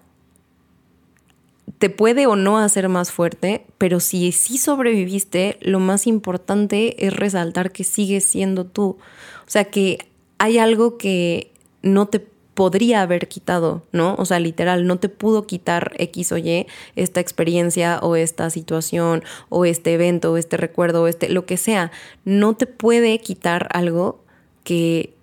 te 1.78 1.92
puede 1.92 2.26
o 2.26 2.36
no 2.36 2.58
hacer 2.58 2.90
más 2.90 3.12
fuerte, 3.12 3.64
pero 3.78 4.00
si 4.00 4.32
sí 4.32 4.58
sobreviviste, 4.58 5.60
lo 5.62 5.80
más 5.80 6.08
importante 6.08 7.06
es 7.06 7.16
resaltar 7.16 7.72
que 7.72 7.84
sigues 7.84 8.24
siendo 8.24 8.66
tú. 8.66 8.98
O 9.46 9.50
sea, 9.50 9.66
que 9.66 10.08
hay 10.40 10.58
algo 10.58 10.98
que 10.98 11.52
no 11.84 12.08
te 12.08 12.26
podría 12.54 13.02
haber 13.02 13.28
quitado, 13.28 13.84
¿no? 13.92 14.16
O 14.16 14.26
sea, 14.26 14.40
literal, 14.40 14.86
no 14.86 14.98
te 14.98 15.10
pudo 15.10 15.48
quitar 15.48 15.94
X 15.98 16.32
o 16.32 16.38
Y 16.38 16.68
esta 16.96 17.20
experiencia 17.20 18.00
o 18.02 18.16
esta 18.16 18.50
situación 18.50 19.24
o 19.50 19.66
este 19.66 19.94
evento 19.94 20.34
o 20.34 20.38
este 20.38 20.58
recuerdo 20.58 21.04
o 21.04 21.08
este, 21.08 21.30
lo 21.30 21.46
que 21.46 21.58
sea. 21.58 21.92
No 22.26 22.56
te 22.56 22.68
puede 22.68 23.20
quitar 23.20 23.68
algo 23.72 24.22
que 24.64 25.14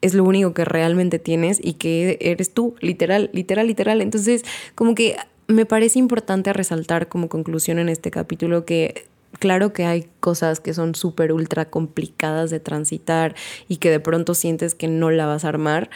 es 0.00 0.14
lo 0.14 0.24
único 0.24 0.54
que 0.54 0.64
realmente 0.64 1.18
tienes 1.18 1.60
y 1.62 1.74
que 1.74 2.18
eres 2.20 2.54
tú, 2.54 2.74
literal, 2.80 3.30
literal, 3.32 3.66
literal. 3.66 4.00
Entonces, 4.00 4.44
como 4.74 4.94
que 4.94 5.16
me 5.46 5.66
parece 5.66 5.98
importante 5.98 6.52
resaltar 6.52 7.08
como 7.08 7.28
conclusión 7.28 7.78
en 7.78 7.88
este 7.88 8.10
capítulo 8.10 8.64
que 8.64 9.06
claro 9.38 9.72
que 9.72 9.84
hay 9.84 10.08
cosas 10.20 10.60
que 10.60 10.74
son 10.74 10.94
súper 10.94 11.32
ultra 11.32 11.68
complicadas 11.70 12.50
de 12.50 12.60
transitar 12.60 13.34
y 13.68 13.76
que 13.76 13.90
de 13.90 14.00
pronto 14.00 14.34
sientes 14.34 14.74
que 14.74 14.88
no 14.88 15.10
la 15.10 15.26
vas 15.26 15.44
a 15.44 15.48
armar. 15.48 15.90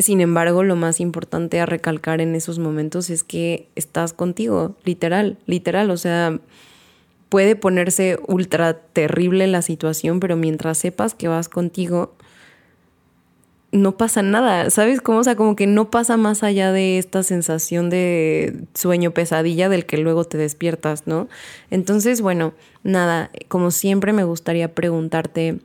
Sin 0.00 0.20
embargo, 0.20 0.62
lo 0.62 0.76
más 0.76 0.98
importante 0.98 1.60
a 1.60 1.66
recalcar 1.66 2.20
en 2.20 2.34
esos 2.34 2.58
momentos 2.58 3.10
es 3.10 3.22
que 3.22 3.68
estás 3.76 4.12
contigo, 4.12 4.76
literal, 4.84 5.38
literal. 5.46 5.90
O 5.90 5.96
sea, 5.96 6.40
puede 7.28 7.54
ponerse 7.54 8.18
ultra 8.26 8.74
terrible 8.74 9.46
la 9.46 9.62
situación, 9.62 10.18
pero 10.18 10.36
mientras 10.36 10.78
sepas 10.78 11.14
que 11.14 11.28
vas 11.28 11.48
contigo, 11.48 12.14
no 13.72 13.96
pasa 13.96 14.22
nada, 14.22 14.70
¿sabes 14.70 15.00
cómo? 15.00 15.18
O 15.18 15.24
sea, 15.24 15.36
como 15.36 15.54
que 15.54 15.66
no 15.66 15.90
pasa 15.90 16.16
más 16.16 16.42
allá 16.42 16.72
de 16.72 16.98
esta 16.98 17.22
sensación 17.22 17.88
de 17.88 18.64
sueño 18.74 19.12
pesadilla 19.12 19.68
del 19.68 19.86
que 19.86 19.98
luego 19.98 20.24
te 20.24 20.38
despiertas, 20.38 21.06
¿no? 21.06 21.28
Entonces, 21.70 22.20
bueno, 22.20 22.52
nada, 22.82 23.30
como 23.48 23.70
siempre 23.70 24.12
me 24.12 24.24
gustaría 24.24 24.74
preguntarte 24.74 25.60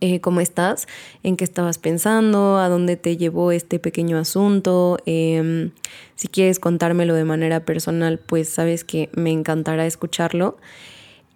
eh, 0.00 0.20
cómo 0.20 0.40
estás, 0.40 0.86
en 1.22 1.36
qué 1.36 1.44
estabas 1.44 1.78
pensando, 1.78 2.58
a 2.58 2.68
dónde 2.68 2.96
te 2.96 3.16
llevó 3.16 3.52
este 3.52 3.78
pequeño 3.78 4.18
asunto. 4.18 4.98
Em, 5.06 5.72
si 6.14 6.28
quieres 6.28 6.58
contármelo 6.58 7.14
de 7.14 7.24
manera 7.24 7.64
personal, 7.64 8.18
pues 8.18 8.48
sabes 8.48 8.84
que 8.84 9.10
me 9.14 9.30
encantará 9.30 9.86
escucharlo. 9.86 10.56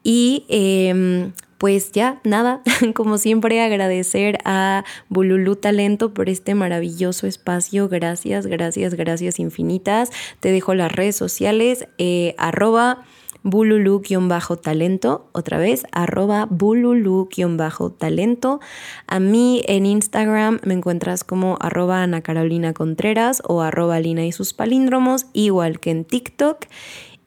Y 0.03 0.45
em, 0.49 1.33
pues 1.59 1.93
ya, 1.93 2.21
nada, 2.25 2.63
como 2.95 3.17
siempre 3.17 3.61
agradecer 3.63 4.39
a 4.45 4.85
Bululú 5.09 5.57
Talento 5.57 6.13
por 6.13 6.29
este 6.29 6.55
maravilloso 6.55 7.27
espacio. 7.27 7.89
Gracias, 7.89 8.47
gracias, 8.47 8.95
gracias 8.95 9.39
infinitas. 9.39 10.11
Te 10.41 10.53
dejo 10.53 10.75
las 10.75 10.93
redes 10.93 11.17
sociales, 11.17 11.87
eh, 11.99 12.35
arroba 12.39 13.05
bululu-talento, 13.45 15.29
otra 15.33 15.59
vez, 15.59 15.85
arroba 15.93 16.49
bululu-talento. 16.51 18.59
A 19.07 19.21
mí 19.21 19.63
en 19.69 19.87
Instagram 19.87 20.59
me 20.65 20.75
encuentras 20.75 21.23
como 21.23 21.57
arroba 21.61 22.03
Ana 22.03 22.23
Carolina 22.23 22.73
Contreras 22.73 23.41
o 23.47 23.63
arroba 23.63 24.01
Lina 24.01 24.27
y 24.27 24.33
sus 24.33 24.55
palíndromos, 24.55 25.27
igual 25.33 25.79
que 25.79 25.93
en 25.93 26.05
TikTok 26.05 26.67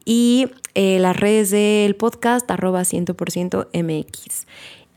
y 0.04 0.48
eh, 0.74 0.98
las 0.98 1.16
redes 1.16 1.48
del 1.50 1.96
podcast 1.96 2.50
arroba 2.50 2.82
100% 2.82 3.68
MX. 3.72 4.46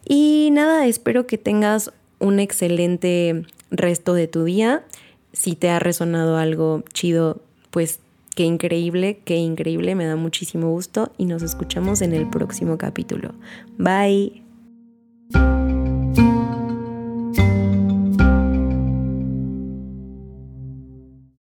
Y 0.05 0.49
nada, 0.51 0.87
espero 0.87 1.27
que 1.27 1.37
tengas 1.37 1.91
un 2.19 2.39
excelente 2.39 3.45
resto 3.69 4.13
de 4.13 4.27
tu 4.27 4.43
día. 4.43 4.83
Si 5.33 5.55
te 5.55 5.69
ha 5.69 5.79
resonado 5.79 6.37
algo 6.37 6.83
chido, 6.93 7.41
pues 7.71 8.00
qué 8.35 8.43
increíble, 8.43 9.21
qué 9.25 9.37
increíble, 9.37 9.95
me 9.95 10.05
da 10.05 10.15
muchísimo 10.15 10.69
gusto 10.69 11.11
y 11.17 11.25
nos 11.25 11.43
escuchamos 11.43 12.01
en 12.01 12.13
el 12.13 12.29
próximo 12.29 12.77
capítulo. 12.77 13.33
Bye. 13.77 14.50